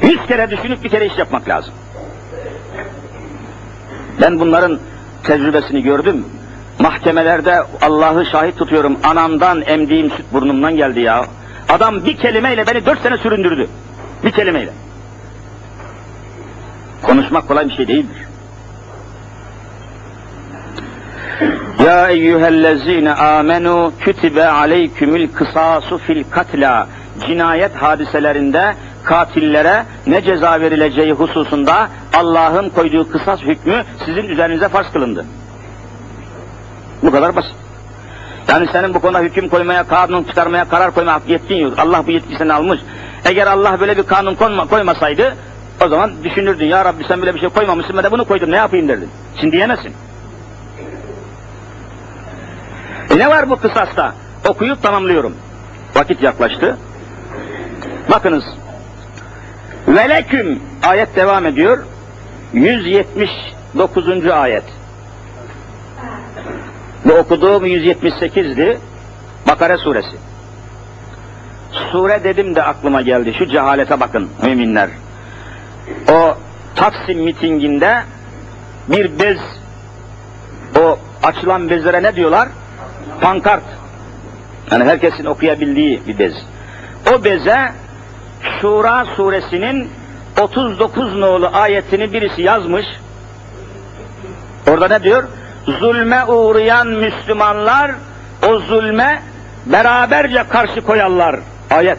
[0.02, 1.74] Yüz kere düşünüp bir kere iş yapmak lazım.
[4.20, 4.78] Ben bunların
[5.24, 6.24] tecrübesini gördüm.
[6.78, 8.98] Mahkemelerde Allah'ı şahit tutuyorum.
[9.04, 11.24] Anamdan emdiğim süt burnumdan geldi ya.
[11.68, 13.68] Adam bir kelimeyle beni dört sene süründürdü.
[14.24, 14.72] Bir kelimeyle.
[17.06, 18.16] Konuşmak kolay bir şey değildir.
[21.84, 26.88] Ya eyyühellezine amenu kütibe aleykümül kısasu fil katla
[27.26, 35.24] cinayet hadiselerinde katillere ne ceza verileceği hususunda Allah'ın koyduğu kısas hükmü sizin üzerinize farz kılındı.
[37.02, 37.56] Bu kadar basit.
[38.48, 41.78] Yani senin bu konuda hüküm koymaya, kanun çıkarmaya, karar koymaya yetkin yok.
[41.78, 42.80] Allah bu yetkiyi sana almış.
[43.24, 45.36] Eğer Allah böyle bir kanun koyma, koymasaydı
[45.84, 48.56] o zaman düşünürdün ya Rabbi sen böyle bir şey koymamışsın ben de bunu koydum ne
[48.56, 49.10] yapayım derdin.
[49.40, 49.92] Şimdi diyemezsin.
[53.10, 54.14] E ne var bu kısasta?
[54.48, 55.36] Okuyup tamamlıyorum.
[55.94, 56.76] Vakit yaklaştı.
[58.10, 58.44] Bakınız.
[59.88, 61.84] Veleküm ayet devam ediyor.
[62.52, 64.26] 179.
[64.26, 64.64] ayet.
[67.04, 68.78] Bu okuduğum 178'di.
[69.48, 70.16] Bakara suresi.
[71.92, 73.34] Sure dedim de aklıma geldi.
[73.38, 74.88] Şu cehalete bakın müminler.
[76.12, 76.36] O
[76.76, 78.02] Taksim mitinginde
[78.88, 79.38] bir bez
[80.80, 82.48] o açılan bezlere ne diyorlar?
[83.20, 83.62] Pankart.
[84.70, 86.32] Yani herkesin okuyabildiği bir bez.
[87.14, 87.72] O beze
[88.60, 89.90] Şura suresinin
[90.40, 92.86] 39 nolu ayetini birisi yazmış.
[94.70, 95.24] Orada ne diyor?
[95.66, 97.90] Zulme uğrayan Müslümanlar
[98.48, 99.22] o zulme
[99.66, 101.36] beraberce karşı koyarlar.
[101.70, 101.98] Ayet.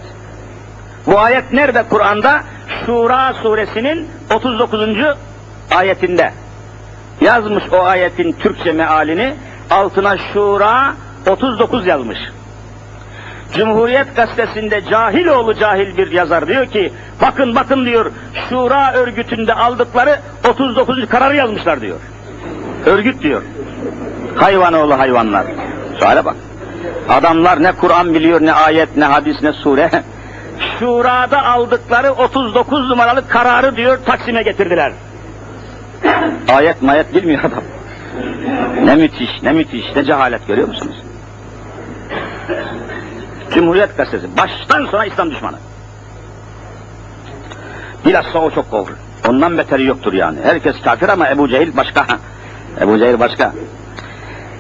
[1.06, 2.42] Bu ayet nerede Kur'an'da?
[2.68, 4.98] Şura suresinin 39.
[5.76, 6.34] ayetinde.
[7.22, 9.34] Yazmış o ayetin Türkçe mealini,
[9.72, 10.94] altına Şura
[11.30, 12.20] 39 yazmış.
[13.54, 18.12] Cumhuriyet gazetesinde Cahiloğlu cahil bir yazar diyor ki, bakın bakın diyor,
[18.50, 21.10] Şura örgütünde aldıkları 39.
[21.10, 22.00] kararı yazmışlar diyor.
[22.86, 23.42] Örgüt diyor.
[24.36, 25.46] Hayvanoğlu hayvanlar.
[26.00, 26.36] Söyle bak.
[27.10, 29.90] Adamlar ne Kur'an biliyor, ne ayet, ne hadis, ne sure.
[30.80, 34.92] Şura'da aldıkları 39 numaralı kararı diyor Taksim'e getirdiler.
[36.50, 37.64] ayet mayet bilmiyor adam.
[38.84, 40.96] Ne müthiş, ne müthiş, ne cehalet görüyor musunuz?
[43.54, 45.58] Cumhuriyet Gazetesi, baştan sona İslam düşmanı.
[48.06, 48.94] Bilhassa o çok kofur.
[49.30, 50.38] Ondan beteri yoktur yani.
[50.44, 52.06] Herkes kafir ama Ebu Cehil başka.
[52.82, 53.54] Ebu Cehil başka.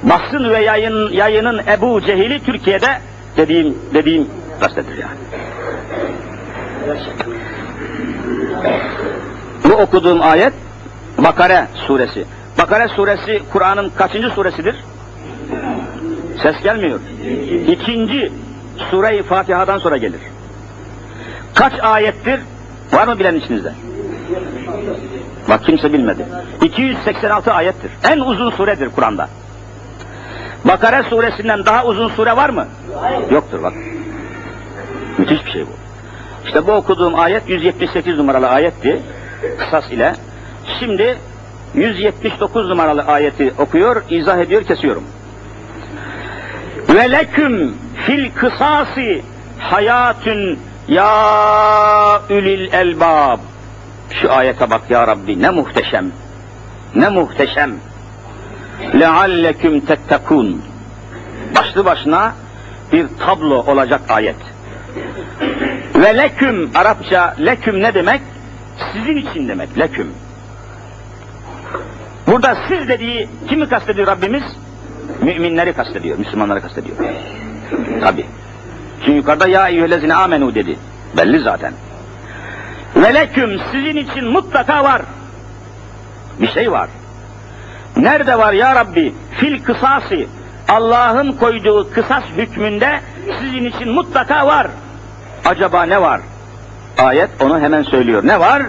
[0.04, 3.00] Basın ve yayın, yayının Ebu Cehil'i Türkiye'de
[3.38, 4.28] dediğim dediğim
[4.60, 5.18] gazetedir yani.
[9.64, 10.53] Bu okuduğum ayet
[11.18, 12.26] Bakare suresi.
[12.58, 14.76] Bakare suresi Kur'an'ın kaçıncı suresidir?
[16.43, 16.99] Ses gelmiyor.
[17.68, 18.32] İkinci
[18.91, 20.20] sure-i Fatiha'dan sonra gelir.
[21.55, 22.39] Kaç ayettir?
[22.93, 23.74] Var mı bilen içinizde?
[25.49, 26.26] Bak kimse bilmedi.
[26.64, 27.91] 286 ayettir.
[28.12, 29.30] En uzun suredir Kur'an'da.
[30.66, 32.68] Bakara suresinden daha uzun sure var mı?
[33.32, 33.74] Yoktur bak.
[35.18, 35.72] Müthiş bir şey bu.
[36.45, 39.01] İşte bu okuduğum ayet 178 numaralı ayetti.
[39.59, 40.13] Kısas ile.
[40.80, 41.18] Şimdi
[41.74, 45.03] 179 numaralı ayeti okuyor, izah ediyor, kesiyorum.
[46.89, 49.22] Ve leküm fil kısasi
[49.59, 53.39] hayatün ya ülil elbab.
[54.09, 56.11] Şu ayete bak ya Rabbi ne muhteşem.
[56.95, 57.76] Ne muhteşem.
[58.99, 60.61] Lealleküm tettekun.
[61.55, 62.36] Başlı başına
[62.93, 64.36] bir tablo olacak ayet.
[65.95, 68.22] Ve leküm Arapça leküm ne demek?
[68.93, 70.12] Sizin için demek leküm.
[72.28, 74.43] Burada siz dediği kimi kastediyor Rabbimiz?
[75.22, 76.98] Müminleri kastediyor, Müslümanları kastediyor.
[78.02, 78.26] Tabi.
[79.00, 80.78] Çünkü yukarıda ya eyyühellezine amenu dedi.
[81.18, 81.74] Belli zaten.
[82.95, 85.02] Ve leküm sizin için mutlaka var.
[86.41, 86.89] Bir şey var.
[87.98, 89.14] Nerede var ya Rabbi?
[89.39, 90.26] Fil kısası.
[90.70, 93.00] Allah'ın koyduğu kısas hükmünde
[93.41, 94.68] sizin için mutlaka var.
[95.48, 96.22] Acaba ne var?
[96.98, 98.28] Ayet onu hemen söylüyor.
[98.28, 98.64] Ne var?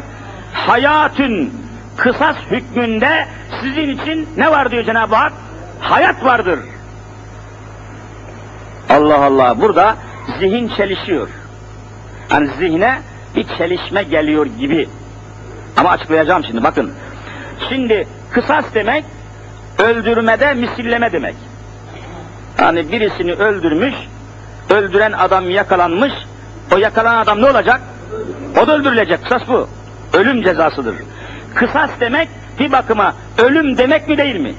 [0.52, 1.54] Hayatün
[1.96, 3.26] kısas hükmünde
[3.62, 5.32] sizin için ne var diyor Cenab-ı Hak?
[5.80, 6.58] Hayat vardır.
[8.90, 9.96] Allah Allah burada
[10.40, 11.28] zihin çelişiyor.
[12.28, 12.98] Hani zihne
[13.36, 14.88] bir çelişme geliyor gibi.
[15.76, 16.92] Ama açıklayacağım şimdi bakın.
[17.68, 19.04] Şimdi kısas demek
[19.78, 21.34] öldürmede misilleme demek.
[22.60, 23.94] Yani birisini öldürmüş,
[24.70, 26.12] öldüren adam yakalanmış,
[26.74, 27.80] o yakalanan adam ne olacak?
[28.62, 29.68] O da öldürülecek, kısas bu.
[30.12, 30.94] Ölüm cezasıdır.
[31.54, 32.28] Kısas demek
[32.60, 34.54] bir bakıma ölüm demek mi değil mi?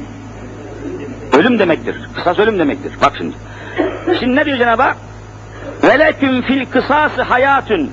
[1.34, 1.96] Ölüm demektir.
[2.16, 2.94] Kısas ölüm demektir.
[3.02, 3.36] Bak şimdi.
[4.20, 4.98] Şimdi ne diyor Cenab-ı Hak?
[5.84, 7.92] Veleküm fil kısası hayatün.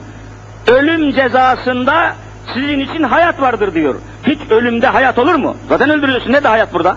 [0.69, 2.14] Ölüm cezasında
[2.55, 3.95] sizin için hayat vardır diyor.
[4.27, 5.57] Hiç ölümde hayat olur mu?
[5.69, 6.33] Zaten öldürüyorsun.
[6.33, 6.97] Ne de hayat burada?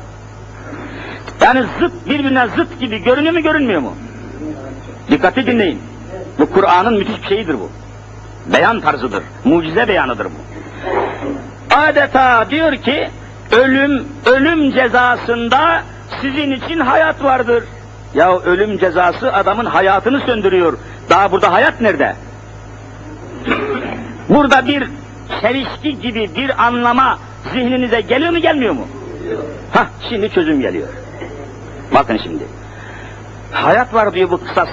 [1.41, 3.95] Yani zıt birbirine zıt gibi görünüyor mu görünmüyor mu?
[5.11, 5.79] Dikkatli dinleyin.
[6.39, 7.69] Bu Kur'an'ın müthiş bir şeyidir bu.
[8.53, 9.23] Beyan tarzıdır.
[9.43, 10.39] Mucize beyanıdır bu.
[11.75, 13.09] Adeta diyor ki
[13.51, 15.83] ölüm ölüm cezasında
[16.21, 17.63] sizin için hayat vardır.
[18.13, 20.77] Ya ölüm cezası adamın hayatını söndürüyor.
[21.09, 22.15] Daha burada hayat nerede?
[24.29, 24.87] Burada bir
[25.41, 27.19] çelişki gibi bir anlama
[27.53, 28.87] zihninize geliyor mu gelmiyor mu?
[29.73, 30.87] Hah şimdi çözüm geliyor.
[31.93, 32.43] Bakın şimdi.
[33.51, 34.69] Hayat var diyor bu kısas.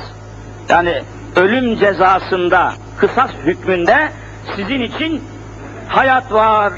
[0.68, 1.02] Yani
[1.37, 4.12] ölüm cezasında, kısas hükmünde
[4.57, 5.22] sizin için
[5.89, 6.72] hayat var.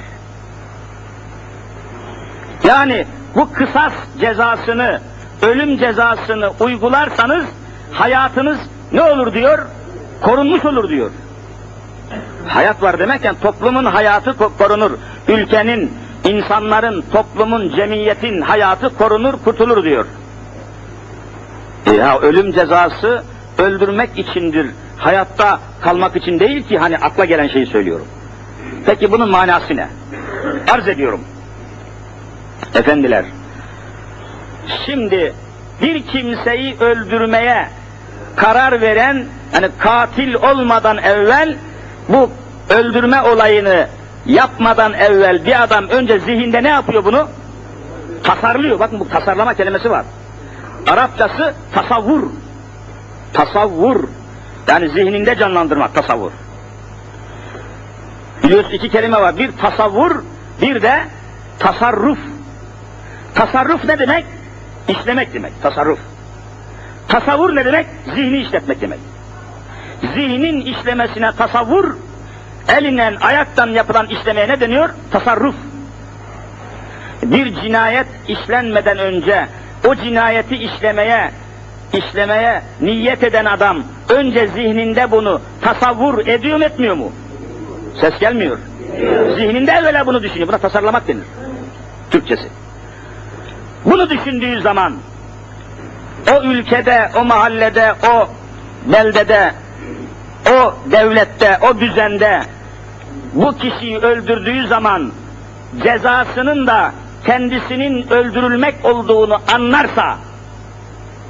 [2.65, 5.01] Yani bu kısas cezasını,
[5.43, 7.47] ölüm cezasını uygularsanız
[7.93, 8.59] hayatınız
[8.93, 9.67] ne olur diyor?
[10.23, 11.11] Korunmuş olur diyor.
[12.47, 14.91] Hayat var demek yani toplumun hayatı korunur.
[15.29, 15.93] Ülkenin,
[16.25, 20.07] insanların, toplumun, cemiyetin hayatı korunur, kurtulur diyor.
[21.97, 23.23] Ya ölüm cezası
[23.59, 24.71] öldürmek içindir.
[24.97, 28.07] Hayatta kalmak için değil ki hani akla gelen şeyi söylüyorum.
[28.87, 29.89] Peki bunun manası ne?
[30.71, 31.21] Arz ediyorum.
[32.75, 33.25] Efendiler,
[34.87, 35.33] şimdi
[35.83, 37.69] bir kimseyi öldürmeye
[38.37, 41.57] karar veren, hani katil olmadan evvel
[42.09, 42.31] bu
[42.71, 43.89] öldürme olayını
[44.27, 47.29] yapmadan evvel bir adam önce zihinde ne yapıyor bunu?
[48.25, 48.79] Tasarlıyor.
[48.81, 50.05] Bakın bu tasarlama kelimesi var.
[50.87, 52.23] Arapçası tasavvur.
[53.33, 54.05] Tasavvur.
[54.69, 56.31] Yani zihninde canlandırmak, tasavvur.
[58.43, 59.39] Biliyorsun iki kelime var.
[59.39, 60.23] Bir tasavvur,
[60.63, 61.05] bir de
[61.59, 62.19] tasarruf.
[63.35, 64.25] Tasarruf ne demek?
[64.89, 65.99] İşlemek demek, tasarruf.
[67.09, 67.87] Tasavvur ne demek?
[68.15, 68.99] Zihni işletmek demek.
[70.01, 71.97] Zihnin işlemesine tasavvur,
[72.69, 74.91] elinden ayaktan yapılan işlemeye ne deniyor?
[75.11, 75.55] Tasarruf.
[77.23, 79.49] Bir cinayet işlenmeden önce
[79.87, 81.31] o cinayeti işlemeye,
[81.93, 87.13] işlemeye niyet eden adam önce zihninde bunu tasavvur ediyor mu etmiyor mu?
[88.01, 88.59] Ses gelmiyor.
[89.37, 90.49] Zihninde evvela bunu düşünüyor.
[90.49, 91.25] Buna tasarlamak denir.
[92.11, 92.49] Türkçesi.
[93.85, 94.95] Bunu düşündüğü zaman
[96.33, 98.29] o ülkede, o mahallede, o
[98.93, 99.53] beldede,
[100.51, 102.43] o devlette, o düzende
[103.35, 105.13] bu kişiyi öldürdüğü zaman
[105.85, 106.93] cezasının da
[107.27, 110.17] kendisinin öldürülmek olduğunu anlarsa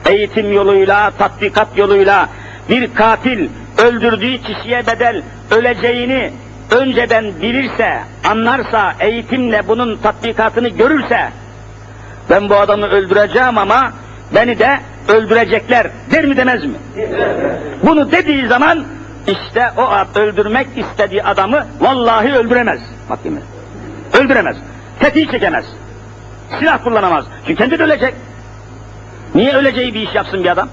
[0.09, 2.29] eğitim yoluyla, tatbikat yoluyla
[2.69, 3.49] bir katil
[3.79, 6.33] öldürdüğü kişiye bedel öleceğini
[6.71, 11.29] önceden bilirse, anlarsa, eğitimle bunun tatbikatını görürse
[12.31, 13.93] ben bu adamı öldüreceğim ama
[14.35, 14.79] beni de
[15.09, 16.75] öldürecekler der mi demez mi?
[17.83, 18.85] Bunu dediği zaman
[19.27, 22.81] işte o öldürmek istediği adamı vallahi öldüremez.
[23.11, 23.41] Bakayım.
[24.21, 24.57] Öldüremez.
[25.01, 25.65] Tetiği çekemez.
[26.59, 27.25] Silah kullanamaz.
[27.47, 28.15] Çünkü kendi de ölecek.
[29.35, 30.69] Niye öleceği bir iş yapsın bir adam?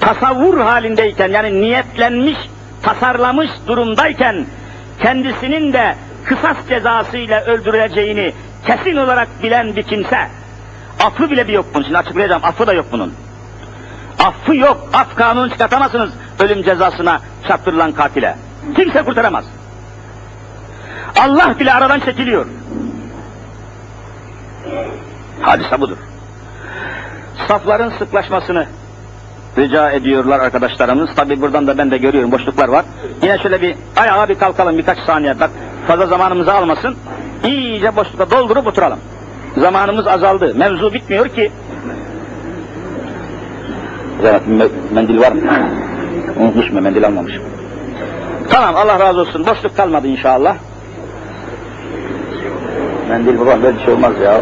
[0.00, 2.38] Tasavvur halindeyken yani niyetlenmiş,
[2.82, 4.46] tasarlamış durumdayken
[5.02, 8.32] kendisinin de kısas cezasıyla öldürüleceğini
[8.66, 10.28] kesin olarak bilen bir kimse,
[11.04, 11.84] affı bile bir yok bunun.
[11.84, 13.14] Şimdi açıklayacağım, affı da yok bunun.
[14.18, 16.10] Affı yok, af kanunu çıkartamazsınız
[16.40, 18.36] ölüm cezasına çarptırılan katile.
[18.76, 19.44] Kimse kurtaramaz.
[21.20, 22.46] Allah bile aradan çekiliyor.
[25.40, 25.96] Hadise budur.
[27.48, 28.66] Safların sıklaşmasını
[29.58, 31.14] rica ediyorlar arkadaşlarımız.
[31.16, 32.84] Tabi buradan da ben de görüyorum boşluklar var.
[33.22, 35.40] Yine şöyle bir ayağa bir kalkalım birkaç saniye.
[35.40, 35.50] Bak
[35.86, 36.96] fazla zamanımızı almasın.
[37.44, 38.98] İyice boşlukta doldurup oturalım.
[39.56, 40.54] Zamanımız azaldı.
[40.54, 41.50] Mevzu bitmiyor ki.
[44.22, 44.42] Evet,
[44.92, 45.42] mendil var mı?
[46.36, 46.80] Unutmuş mu?
[46.80, 47.42] Mendil almamışım.
[48.50, 49.46] Tamam Allah razı olsun.
[49.46, 50.56] Boşluk kalmadı inşallah.
[53.08, 54.40] Mendil babam böyle bir şey olmaz ya.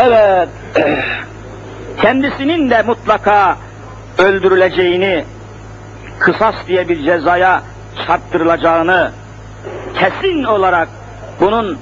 [0.00, 0.48] Evet.
[2.02, 3.56] Kendisinin de mutlaka
[4.18, 5.24] öldürüleceğini,
[6.18, 7.62] kısas diye bir cezaya
[8.06, 9.12] çarptırılacağını
[9.94, 10.88] kesin olarak
[11.40, 11.78] bunun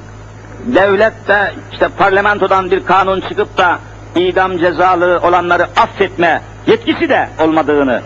[0.66, 3.78] devlette işte parlamentodan bir kanun çıkıp da
[4.16, 8.02] idam cezalı olanları affetme yetkisi de olmadığını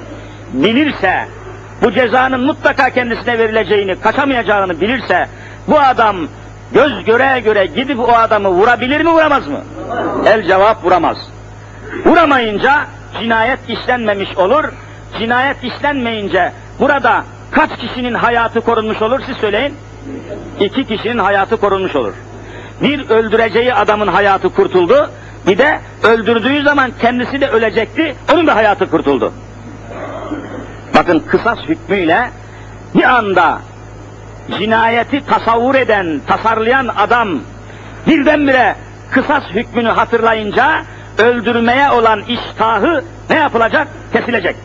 [0.53, 1.27] bilirse,
[1.83, 5.29] bu cezanın mutlaka kendisine verileceğini, kaçamayacağını bilirse,
[5.69, 6.17] bu adam
[6.75, 9.61] göz göre göre gidip o adamı vurabilir mi vuramaz mı?
[10.27, 11.17] El cevap vuramaz.
[12.05, 12.87] Vuramayınca
[13.21, 14.65] cinayet işlenmemiş olur.
[15.19, 19.75] Cinayet işlenmeyince burada kaç kişinin hayatı korunmuş olur siz söyleyin.
[20.61, 22.13] İki kişinin hayatı korunmuş olur.
[22.83, 25.11] Bir öldüreceği adamın hayatı kurtuldu.
[25.47, 28.15] Bir de öldürdüğü zaman kendisi de ölecekti.
[28.33, 29.33] Onun da hayatı kurtuldu.
[30.95, 32.31] Bakın kısas hükmüyle
[32.95, 33.59] bir anda
[34.59, 37.29] cinayeti tasavvur eden, tasarlayan adam
[38.07, 38.77] birdenbire
[39.11, 40.83] kısas hükmünü hatırlayınca
[41.19, 43.89] öldürmeye olan iştahı ne yapılacak?
[44.13, 44.57] Kesilecek.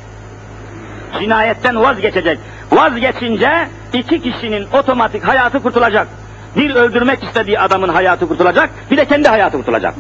[1.20, 2.40] Cinayetten vazgeçecek.
[2.72, 6.08] Vazgeçince iki kişinin otomatik hayatı kurtulacak.
[6.56, 9.94] Bir öldürmek istediği adamın hayatı kurtulacak, bir de kendi hayatı kurtulacak.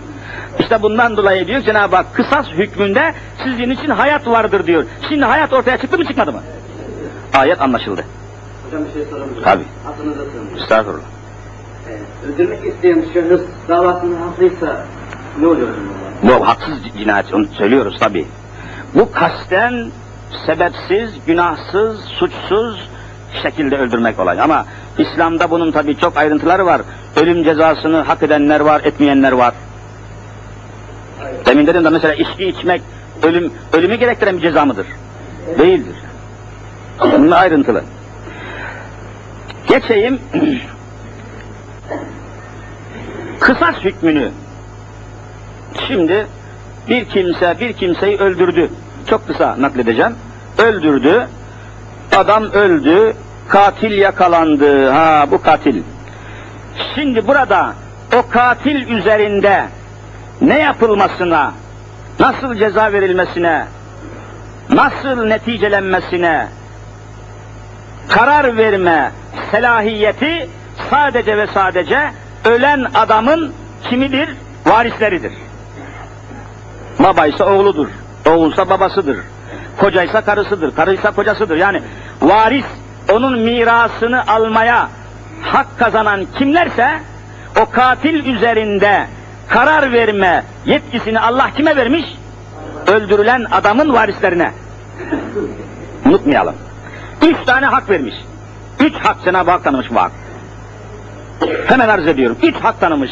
[0.60, 3.14] İşte bundan dolayı diyor Cenab-ı Hak kısas hükmünde
[3.44, 4.86] sizin için hayat vardır diyor.
[5.10, 6.42] Şimdi hayat ortaya çıktı mı çıkmadı mı?
[7.34, 8.06] Ayet anlaşıldı.
[8.66, 9.64] Hocam bir şey sorabilir Tabii.
[9.88, 10.62] Adınıza sığınmış.
[10.62, 11.04] Estağfurullah.
[11.90, 14.86] Ee, öldürmek isteyen şahıs davasının haklıysa
[15.40, 16.40] ne oluyor bunlar?
[16.40, 18.26] Bu haksız cinayet, onu söylüyoruz tabi.
[18.94, 19.92] Bu kasten,
[20.46, 22.90] sebepsiz, günahsız, suçsuz
[23.44, 24.42] şekilde öldürmek olay.
[24.42, 24.66] Ama
[24.98, 26.82] İslam'da bunun tabi çok ayrıntıları var.
[27.16, 29.54] Ölüm cezasını hak edenler var, etmeyenler var.
[31.46, 32.82] Demin dedim de mesela içki içmek
[33.24, 34.88] ölüm ölümü gerektiren bir ceza mıdır?
[35.60, 35.96] Değildir.
[37.00, 37.84] Bunun ayrıntılı.
[39.68, 40.20] Geçeyim
[43.40, 44.32] kısas hükmünü
[45.88, 46.28] Şimdi
[46.90, 48.70] bir kimse bir kimseyi öldürdü.
[49.10, 50.16] Çok kısa nakledeceğim.
[50.58, 51.28] Öldürdü.
[52.16, 53.14] Adam öldü.
[53.50, 54.90] Katil yakalandı.
[54.90, 55.84] Ha bu katil.
[56.96, 57.74] Şimdi burada
[58.16, 59.66] o katil üzerinde
[60.42, 61.54] ne yapılmasına,
[62.20, 63.66] nasıl ceza verilmesine,
[64.70, 66.48] nasıl neticelenmesine
[68.10, 69.12] karar verme
[69.52, 70.50] selahiyeti
[70.90, 72.12] sadece ve sadece
[72.46, 73.54] ölen adamın
[73.90, 74.30] kimidir?
[74.66, 75.34] Varisleridir.
[77.00, 77.88] Babaysa oğludur,
[78.30, 79.18] oğulsa babasıdır,
[79.78, 81.58] kocaysa karısıdır, karıysa kocasıdır.
[81.58, 81.82] Yani
[82.22, 82.66] varis
[83.12, 84.90] onun mirasını almaya
[85.42, 87.00] hak kazanan kimlerse
[87.62, 89.08] o katil üzerinde
[89.48, 92.06] karar verme yetkisini Allah kime vermiş?
[92.88, 94.52] Öldürülen adamın varislerine.
[96.06, 96.56] Unutmayalım.
[97.26, 98.16] Üç tane hak vermiş.
[98.80, 100.12] Üç hak Cenab-ı Hak tanımış bu hak.
[101.68, 102.38] Hemen arz ediyorum.
[102.44, 103.12] Üç hak tanımış.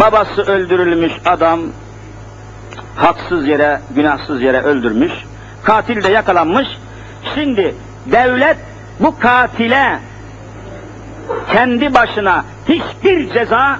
[0.00, 1.60] Babası öldürülmüş adam
[2.96, 5.12] haksız yere, günahsız yere öldürmüş.
[5.64, 6.68] Katil de yakalanmış.
[7.34, 7.74] Şimdi
[8.06, 8.56] devlet
[9.00, 9.98] bu katile
[11.52, 13.78] kendi başına hiçbir ceza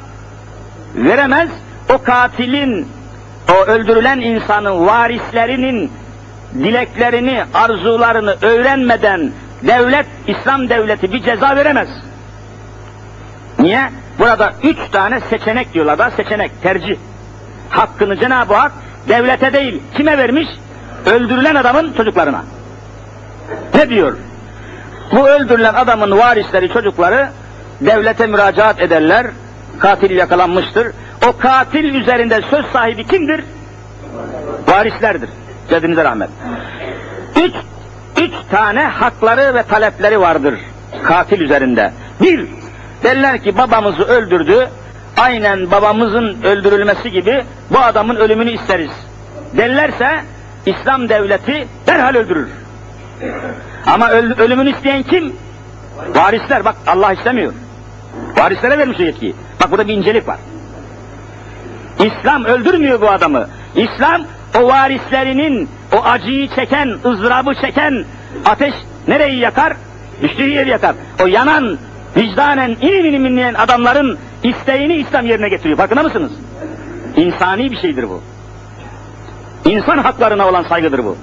[0.95, 1.51] veremez.
[1.95, 2.89] O katilin,
[3.53, 5.93] o öldürülen insanın varislerinin
[6.55, 9.31] dileklerini, arzularını öğrenmeden
[9.63, 11.89] devlet, İslam devleti bir ceza veremez.
[13.59, 13.91] Niye?
[14.19, 16.97] Burada üç tane seçenek diyorlar da seçenek, tercih.
[17.71, 18.73] Hakkını Cenab-ı Hak
[19.09, 20.49] devlete değil, kime vermiş?
[21.07, 22.45] Öldürülen adamın çocuklarına.
[23.75, 24.17] Ne diyor?
[25.13, 27.29] Bu öldürülen adamın varisleri, çocukları
[27.81, 29.27] devlete müracaat ederler.
[29.79, 30.89] Katil yakalanmıştır.
[31.29, 33.45] O katil üzerinde söz sahibi kimdir?
[34.69, 35.31] Varislerdir.
[35.71, 36.29] Cedinize rahmet.
[37.45, 37.55] Üç,
[38.21, 40.59] üç tane hakları ve talepleri vardır
[41.05, 41.93] katil üzerinde.
[42.23, 42.47] Bir,
[43.05, 44.69] derler ki babamızı öldürdü,
[45.17, 48.91] aynen babamızın öldürülmesi gibi bu adamın ölümünü isteriz.
[49.57, 50.21] Derlerse
[50.67, 52.49] İslam devleti derhal öldürür.
[53.87, 55.37] Ama öl- ölümünü isteyen kim?
[56.15, 56.65] Varisler.
[56.65, 57.53] Bak Allah istemiyor.
[58.39, 59.35] Varislere vermiş o yetkiyi.
[59.61, 60.39] Bak burada bir incelik var.
[61.99, 63.49] İslam öldürmüyor bu adamı.
[63.77, 64.23] İslam
[64.59, 68.05] o varislerinin o acıyı çeken, ızdırabı çeken
[68.45, 68.75] ateş
[69.09, 69.73] nereyi yakar?
[70.23, 70.95] Düştüğü yeri yakar.
[71.23, 71.79] O yanan,
[72.17, 75.77] vicdanen inim inim inleyen adamların isteğini İslam yerine getiriyor.
[75.77, 76.33] Farkında mısınız?
[77.17, 78.23] İnsani bir şeydir bu.
[79.65, 81.17] İnsan haklarına olan saygıdır bu.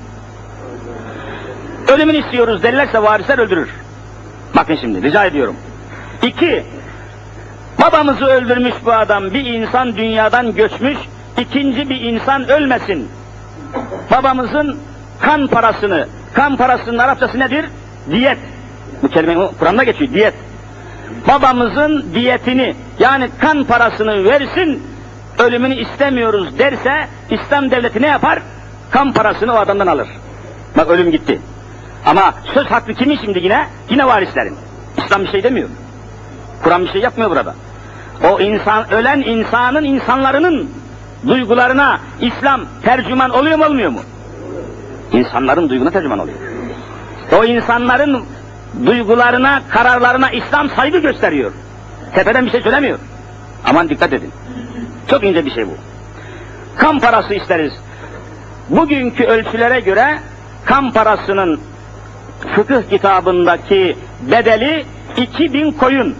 [1.87, 3.69] Ölümünü istiyoruz derlerse varisler öldürür.
[4.55, 5.55] Bakın şimdi rica ediyorum.
[6.23, 6.63] İki,
[7.81, 10.97] babamızı öldürmüş bu adam bir insan dünyadan göçmüş,
[11.37, 13.09] ikinci bir insan ölmesin.
[14.11, 14.79] Babamızın
[15.21, 17.65] kan parasını, kan parasının Arapçası nedir?
[18.11, 18.37] Diyet.
[19.03, 20.33] Bu kelime Kur'an'da geçiyor, diyet.
[21.27, 24.83] Babamızın diyetini, yani kan parasını versin,
[25.39, 28.39] ölümünü istemiyoruz derse, İslam devleti ne yapar?
[28.91, 30.07] Kan parasını o adamdan alır.
[30.77, 31.41] Bak ölüm gitti.
[32.05, 33.67] Ama söz hakkı kimin şimdi yine?
[33.89, 34.55] Yine varislerin.
[34.97, 35.69] İslam bir şey demiyor.
[36.63, 37.55] Kur'an bir şey yapmıyor burada.
[38.23, 40.69] O insan, ölen insanın, insanların
[41.27, 43.99] duygularına İslam tercüman oluyor mu olmuyor mu?
[45.11, 46.37] İnsanların duyguna tercüman oluyor.
[47.39, 48.23] O insanların
[48.85, 51.51] duygularına, kararlarına İslam saygı gösteriyor.
[52.15, 52.99] Tepeden bir şey söylemiyor.
[53.65, 54.31] Aman dikkat edin.
[55.07, 55.73] Çok ince bir şey bu.
[56.77, 57.73] Kan parası isteriz.
[58.69, 60.19] Bugünkü ölçülere göre
[60.65, 61.59] kan parasının
[62.55, 64.85] fıkıh kitabındaki bedeli
[65.17, 66.15] 2000 koyun.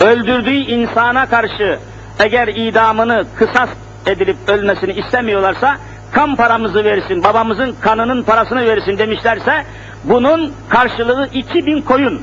[0.00, 1.78] Öldürdüğü insana karşı
[2.20, 3.68] eğer idamını kısas
[4.06, 5.76] edilip ölmesini istemiyorlarsa
[6.12, 9.64] kan paramızı versin, babamızın kanının parasını versin demişlerse
[10.04, 12.22] bunun karşılığı 2000 koyun.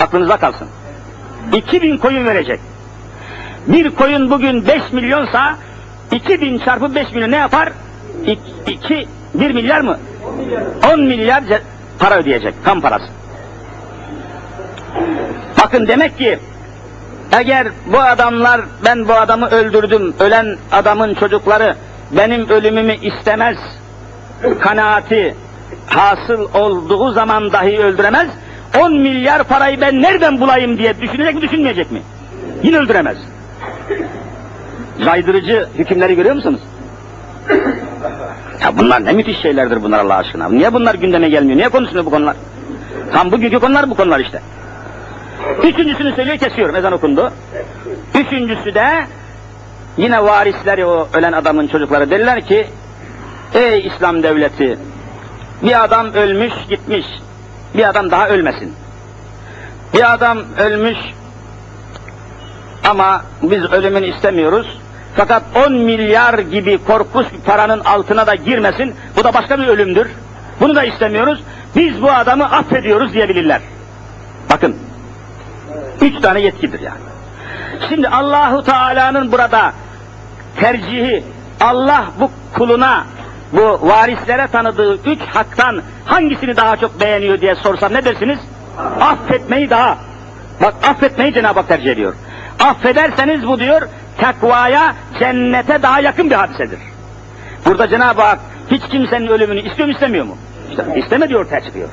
[0.00, 0.68] Aklınıza kalsın.
[1.52, 2.60] 2000 koyun verecek.
[3.66, 5.54] Bir koyun bugün 5 milyonsa
[6.12, 7.68] 2000 çarpı 5 milyon ne yapar?
[8.66, 9.98] 2 1 milyar mı?
[10.92, 11.60] 10 milyar ce-
[11.98, 13.06] para ödeyecek kan parası.
[15.62, 16.38] Bakın demek ki
[17.32, 21.76] eğer bu adamlar ben bu adamı öldürdüm, ölen adamın çocukları
[22.10, 23.56] benim ölümümü istemez
[24.60, 25.34] kanaati
[25.86, 28.28] hasıl olduğu zaman dahi öldüremez.
[28.80, 32.02] 10 milyar parayı ben nereden bulayım diye düşünecek mi düşünmeyecek mi?
[32.62, 33.16] Yine öldüremez.
[35.04, 36.60] Caydırıcı hükümleri görüyor musunuz?
[38.62, 40.48] Ya bunlar ne müthiş şeylerdir bunlar Allah aşkına.
[40.48, 41.58] Niye bunlar gündeme gelmiyor?
[41.58, 42.36] Niye konuşmuyor bu konular?
[43.12, 44.40] Tam bugünkü konular bu konular işte.
[45.62, 47.32] Üçüncüsünü söylüyor kesiyorum ezan okundu.
[48.14, 49.06] Üçüncüsü de
[49.96, 52.66] yine varisleri o ölen adamın çocukları derler ki
[53.54, 54.78] ey İslam devleti
[55.62, 57.06] bir adam ölmüş gitmiş
[57.74, 58.74] bir adam daha ölmesin.
[59.94, 60.98] Bir adam ölmüş
[62.84, 64.78] ama biz ölümünü istemiyoruz.
[65.16, 68.94] Fakat 10 milyar gibi korkunç bir paranın altına da girmesin.
[69.16, 70.08] Bu da başka bir ölümdür.
[70.60, 71.42] Bunu da istemiyoruz.
[71.76, 73.60] Biz bu adamı affediyoruz diyebilirler.
[74.50, 74.76] Bakın.
[76.00, 77.00] Üç tane yetkidir yani.
[77.88, 79.72] Şimdi Allahu Teala'nın burada
[80.56, 81.24] tercihi
[81.60, 83.04] Allah bu kuluna
[83.52, 88.38] bu varislere tanıdığı üç haktan hangisini daha çok beğeniyor diye sorsam ne dersiniz?
[89.00, 89.98] Affetmeyi daha.
[90.62, 92.14] Bak affetmeyi Cenab-ı Hak tercih ediyor.
[92.60, 93.82] Affederseniz bu diyor
[94.18, 96.78] takvaya, cennete daha yakın bir hadisedir.
[97.66, 98.38] Burada Cenab-ı Hak
[98.70, 100.36] hiç kimsenin ölümünü istiyor mu istemiyor mu?
[100.70, 101.88] İşte isteme diyor ortaya çıkıyor.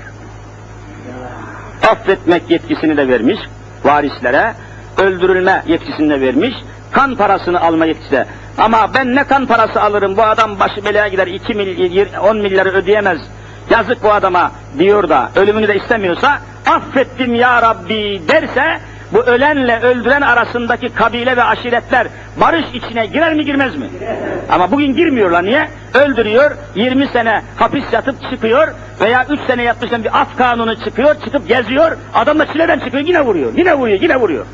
[1.91, 3.39] Affetmek yetkisini de vermiş
[3.85, 4.53] varislere,
[4.97, 6.55] öldürülme yetkisini vermiş,
[6.91, 8.25] kan parasını alma yetkisi.
[8.57, 12.69] Ama ben ne kan parası alırım, bu adam başı belaya gider, 2 mil, 10 milyarı
[12.69, 13.19] ödeyemez,
[13.69, 18.79] yazık bu adama diyor da ölümünü de istemiyorsa, affettim ya Rabbi derse,
[19.13, 22.07] bu ölenle öldüren arasındaki kabile ve aşiretler
[22.41, 23.89] barış içine girer mi girmez mi?
[24.51, 25.69] Ama bugün girmiyorlar niye?
[25.93, 28.67] Öldürüyor, 20 sene hapis yatıp çıkıyor
[29.01, 33.21] veya 3 sene yatmıştan bir af kanunu çıkıyor, çıkıp geziyor, adam da çileden çıkıyor yine
[33.21, 34.45] vuruyor, yine vuruyor, yine vuruyor.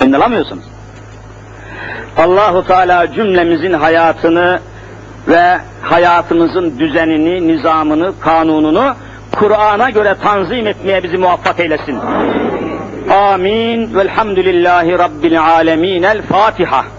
[0.00, 0.64] Önüne alamıyorsunuz.
[2.16, 4.60] Allahu Teala cümlemizin hayatını
[5.28, 8.94] ve hayatımızın düzenini, nizamını, kanununu
[9.32, 11.98] Kur'an'a göre tanzim etmeye bizi muvaffak eylesin.
[13.10, 13.96] آمين.
[13.96, 16.04] والحمد لله رب العالمين.
[16.04, 16.97] الفاتحة.